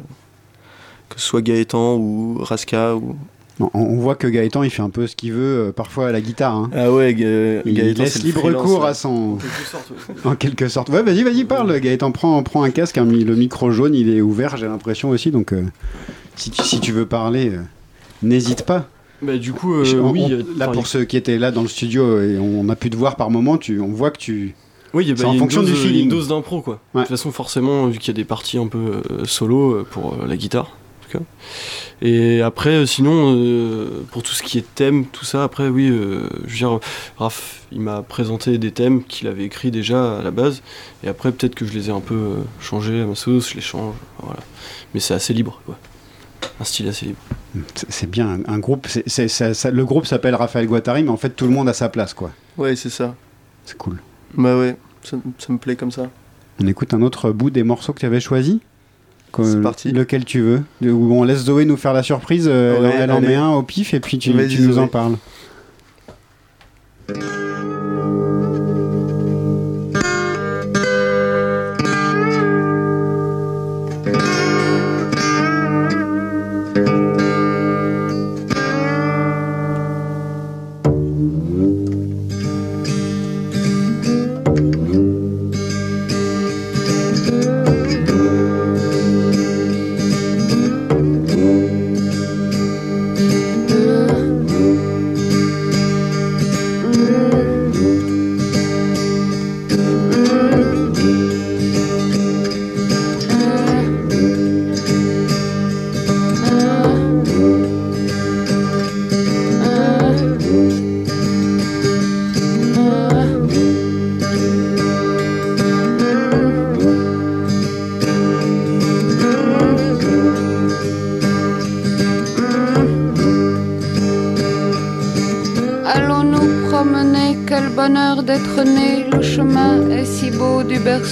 que 1.08 1.20
ce 1.20 1.26
soit 1.26 1.42
Gaëtan 1.42 1.96
ou 1.96 2.38
Raska 2.40 2.94
ou 2.94 3.16
On, 3.60 3.70
on 3.74 3.96
voit 3.96 4.14
que 4.14 4.26
Gaëtan, 4.28 4.62
il 4.62 4.70
fait 4.70 4.82
un 4.82 4.90
peu 4.90 5.06
ce 5.06 5.16
qu'il 5.16 5.32
veut, 5.32 5.68
euh, 5.68 5.72
parfois 5.72 6.08
à 6.08 6.12
la 6.12 6.20
guitare. 6.20 6.54
hein. 6.54 6.70
Ah 6.74 6.92
ouais, 6.92 7.12
Ga- 7.14 7.62
Il 7.64 7.74
Gaëtan, 7.74 8.02
laisse 8.04 8.22
libre 8.22 8.52
cours 8.52 8.84
à 8.84 8.94
son. 8.94 9.08
En 9.34 9.36
quelque 9.36 9.66
sorte, 9.68 9.90
ouais. 9.90 10.14
En 10.30 10.36
quelque 10.36 10.68
sorte. 10.68 10.88
Ouais, 10.90 11.02
vas-y, 11.02 11.22
vas-y, 11.24 11.44
parle, 11.44 11.80
Gaëtan. 11.80 12.12
Prends, 12.12 12.42
prends 12.44 12.62
un 12.62 12.70
casque. 12.70 12.98
hein, 12.98 13.04
le 13.04 13.34
micro 13.34 13.70
jaune, 13.72 13.94
il 13.94 14.08
est 14.14 14.20
ouvert, 14.20 14.56
j'ai 14.56 14.66
l'impression 14.66 15.10
aussi. 15.10 15.30
Donc, 15.32 15.52
euh, 15.52 15.62
si, 16.36 16.50
tu, 16.50 16.62
si 16.62 16.78
tu 16.80 16.92
veux 16.92 17.06
parler, 17.06 17.50
euh, 17.50 17.62
n'hésite 18.22 18.62
pas. 18.64 18.86
Bah, 19.20 19.36
du 19.36 19.52
coup, 19.52 19.74
euh, 19.74 20.00
on- 20.00 20.10
oui. 20.12 20.22
on- 20.30 20.58
là, 20.58 20.68
pour 20.68 20.86
ceux 20.86 21.04
qui 21.04 21.16
étaient 21.16 21.38
là 21.38 21.50
dans 21.50 21.62
le 21.62 21.68
studio 21.68 22.20
et 22.22 22.38
on 22.38 22.68
a 22.68 22.76
pu 22.76 22.88
te 22.90 22.96
voir 22.96 23.16
par 23.16 23.30
moment, 23.30 23.56
tu, 23.58 23.80
on 23.80 23.88
voit 23.88 24.12
que 24.12 24.18
tu. 24.18 24.54
Oui, 24.94 25.04
bah, 25.10 25.14
c'est 25.16 25.22
il 25.22 25.24
y 25.24 25.26
a 25.26 25.28
en 25.30 25.32
une 25.32 25.38
fonction 25.40 25.62
dose, 25.62 25.70
du 25.72 25.76
y 25.76 25.80
a 25.80 25.82
une 25.82 25.88
feeling. 25.90 26.08
dose 26.08 26.28
d'impro 26.28 26.62
quoi. 26.62 26.80
De 26.94 27.00
toute 27.00 27.08
façon, 27.08 27.32
forcément, 27.32 27.88
vu 27.88 27.98
qu'il 27.98 28.08
y 28.08 28.16
a 28.16 28.20
des 28.22 28.24
parties 28.24 28.56
un 28.58 28.68
peu 28.68 28.78
euh, 29.10 29.24
solo 29.24 29.84
pour 29.90 30.14
euh, 30.14 30.26
la 30.28 30.36
guitare, 30.36 30.77
tout 31.10 31.18
cas. 31.18 31.24
Et 32.02 32.42
après, 32.42 32.70
euh, 32.70 32.86
sinon, 32.86 33.34
euh, 33.36 34.02
pour 34.10 34.22
tout 34.22 34.32
ce 34.32 34.42
qui 34.42 34.58
est 34.58 34.74
thème, 34.74 35.06
tout 35.06 35.24
ça, 35.24 35.42
après, 35.44 35.68
oui, 35.68 35.88
euh, 35.90 36.28
je 36.46 36.50
veux 36.50 36.56
dire, 36.56 36.80
Raph, 37.16 37.62
il 37.72 37.80
m'a 37.80 38.02
présenté 38.02 38.58
des 38.58 38.70
thèmes 38.70 39.02
qu'il 39.04 39.26
avait 39.28 39.44
écrits 39.44 39.70
déjà 39.70 40.18
à 40.18 40.22
la 40.22 40.30
base. 40.30 40.62
Et 41.02 41.08
après, 41.08 41.32
peut-être 41.32 41.54
que 41.54 41.64
je 41.64 41.72
les 41.72 41.88
ai 41.88 41.92
un 41.92 42.00
peu 42.00 42.14
euh, 42.14 42.34
changés 42.60 43.00
à 43.00 43.06
ma 43.06 43.14
sauce, 43.14 43.50
je 43.50 43.54
les 43.56 43.60
change, 43.60 43.94
voilà. 44.22 44.40
Mais 44.94 45.00
c'est 45.00 45.14
assez 45.14 45.34
libre, 45.34 45.60
quoi. 45.66 45.78
Un 46.60 46.64
style 46.64 46.88
assez 46.88 47.06
libre. 47.06 47.18
C'est- 47.74 47.86
C'est 47.90 48.06
bien, 48.10 48.28
un, 48.46 48.52
un 48.54 48.58
groupe. 48.58 48.86
c'est- 48.88 49.08
c'est- 49.08 49.28
ça- 49.28 49.54
ça- 49.54 49.70
le 49.70 49.84
groupe 49.84 50.06
s'appelle 50.06 50.34
Raphaël 50.34 50.66
Guattari, 50.66 51.02
mais 51.02 51.10
en 51.10 51.16
fait, 51.16 51.30
tout 51.30 51.44
le 51.46 51.50
monde 51.52 51.68
a 51.68 51.72
sa 51.72 51.88
place, 51.88 52.14
quoi. 52.14 52.30
Ouais, 52.56 52.76
c'est 52.76 52.90
ça. 52.90 53.14
C'est 53.64 53.76
cool. 53.76 53.98
Bah 54.34 54.56
ouais, 54.58 54.76
ça, 55.02 55.16
ça 55.38 55.52
me 55.52 55.58
plaît 55.58 55.76
comme 55.76 55.90
ça. 55.90 56.08
On 56.60 56.66
écoute 56.66 56.92
un 56.94 57.02
autre 57.02 57.30
bout 57.30 57.50
des 57.50 57.62
morceaux 57.62 57.92
que 57.92 58.00
tu 58.00 58.06
avais 58.06 58.20
choisi 58.20 58.60
C'est 59.36 59.60
parti. 59.60 59.92
Lequel 59.92 60.24
tu 60.24 60.40
veux 60.40 60.62
ou 60.82 61.12
On 61.14 61.22
laisse 61.24 61.44
Zoé 61.44 61.64
nous 61.64 61.76
faire 61.76 61.92
la 61.92 62.02
surprise. 62.02 62.46
euh, 62.48 62.80
Ouais, 62.80 62.94
elle 62.98 63.10
en 63.10 63.20
met 63.20 63.34
un 63.34 63.50
au 63.50 63.62
pif 63.62 63.94
et 63.94 64.00
puis 64.00 64.18
tu, 64.18 64.32
nous 64.32 64.78
en 64.78 64.88
parles. 64.88 65.16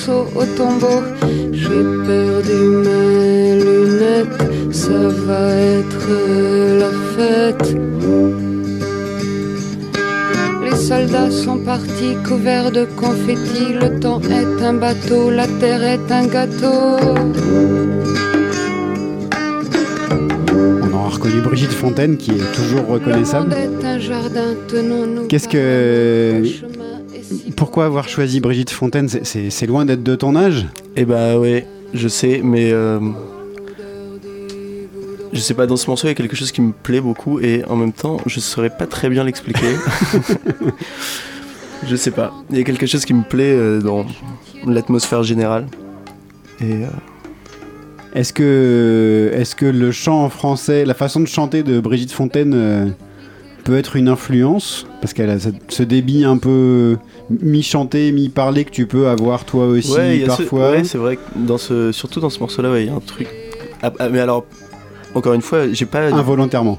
Au 0.09 0.45
tombeau. 0.57 1.03
J'ai 1.53 1.83
perdu 2.07 2.61
mes 2.85 3.61
lunettes, 3.61 4.73
ça 4.73 5.09
va 5.27 5.51
être 5.55 6.09
la 6.81 6.91
fête. 7.15 7.77
Les 10.65 10.77
soldats 10.77 11.31
sont 11.31 11.59
partis 11.59 12.17
couverts 12.27 12.71
de 12.71 12.85
confettis. 12.97 13.73
Le 13.81 13.99
temps 13.99 14.21
est 14.21 14.63
un 14.63 14.75
bateau, 14.75 15.31
la 15.31 15.47
terre 15.47 15.83
est 15.83 16.13
un 16.13 16.27
gâteau. 16.27 16.99
On 20.83 20.95
aura 20.95 21.09
reconnu 21.09 21.41
Brigitte 21.41 21.73
Fontaine 21.73 22.17
qui 22.17 22.31
est 22.33 22.53
toujours 22.55 22.87
Le 22.87 22.93
reconnaissable. 22.95 23.55
Qu'est-ce 25.29 25.49
que. 25.49 26.76
Pourquoi 27.57 27.87
avoir 27.87 28.09
choisi 28.09 28.41
Brigitte 28.41 28.71
Fontaine 28.71 29.09
C'est- 29.09 29.67
loin 29.67 29.85
d'être 29.85 30.03
de 30.03 30.15
ton 30.15 30.37
âge 30.37 30.67
Eh 30.97 31.05
bah 31.05 31.39
ouais, 31.39 31.67
je 31.95 32.09
sais, 32.09 32.41
mais 32.45 32.71
euh, 32.73 33.01
je 35.33 35.41
sais 35.41 35.55
pas, 35.55 35.67
dans 35.67 35.77
ce 35.77 35.89
morceau 35.89 36.07
il 36.07 36.11
y 36.11 36.13
a 36.13 36.15
quelque 36.15 36.37
chose 36.37 36.53
qui 36.53 36.61
me 36.61 36.73
plaît 36.73 37.01
beaucoup 37.01 37.41
et 37.41 37.65
en 37.65 37.77
même 37.77 37.93
temps 37.93 38.19
je 38.27 38.41
saurais 38.41 38.71
pas 38.71 38.87
très 38.87 39.09
bien 39.09 39.25
l'expliquer. 39.25 39.75
je 41.89 41.97
sais 41.97 42.11
pas, 42.11 42.33
il 42.51 42.59
y 42.59 42.61
a 42.61 42.65
quelque 42.65 42.87
chose 42.87 43.05
qui 43.05 43.15
me 43.15 43.23
plaît 43.23 43.55
euh, 43.57 43.81
dans 43.81 44.05
l'atmosphère 44.67 45.23
générale. 45.23 45.67
Et 46.61 46.73
euh, 46.85 46.87
Est-ce 48.15 48.33
que, 48.33 49.31
est 49.35 49.55
que 49.55 49.67
le 49.67 49.93
chant 49.93 50.25
en 50.25 50.29
français, 50.31 50.85
la 50.85 50.95
façon 50.95 51.21
de 51.21 51.27
chanter 51.27 51.63
de 51.63 51.81
Brigitte 51.81 52.13
Fontaine 52.13 52.53
euh, 52.55 52.87
peut 53.67 53.77
être 53.77 53.97
une 53.97 54.09
influence 54.09 54.87
Parce 55.01 55.13
qu'elle 55.13 55.29
a 55.29 55.37
ce- 55.41 55.83
débit 55.83 56.25
un 56.25 56.39
peu 56.39 56.97
mi-chanté, 57.43 58.13
mi-parlé 58.13 58.65
que 58.65 58.71
tu 58.71 58.87
peux 58.87 59.09
avoir 59.09 59.45
toi 59.45 59.67
aussi 59.67 59.93
ouais, 59.93 60.21
ce- 60.23 60.27
parfois. 60.27 60.71
ouais, 60.71 60.85
c'est 60.85 60.99
vrai 60.99 61.17
que 61.17 61.23
dans 61.37 61.59
ce, 61.59 61.91
surtout 61.93 62.21
dans 62.21 62.31
ce 62.31 62.39
morceau-là, 62.41 62.71
ouais, 62.71 62.85
il 62.85 62.87
y 62.87 62.91
a 62.91 62.95
un 62.95 63.01
truc. 63.01 63.29
Ah, 63.83 63.93
ah, 63.99 64.09
mais 64.09 64.21
alors, 64.21 64.47
encore 65.15 65.35
une 65.35 65.43
fois, 65.43 65.71
j'ai 65.73 65.85
pas. 65.87 66.07
Involontairement. 66.13 66.75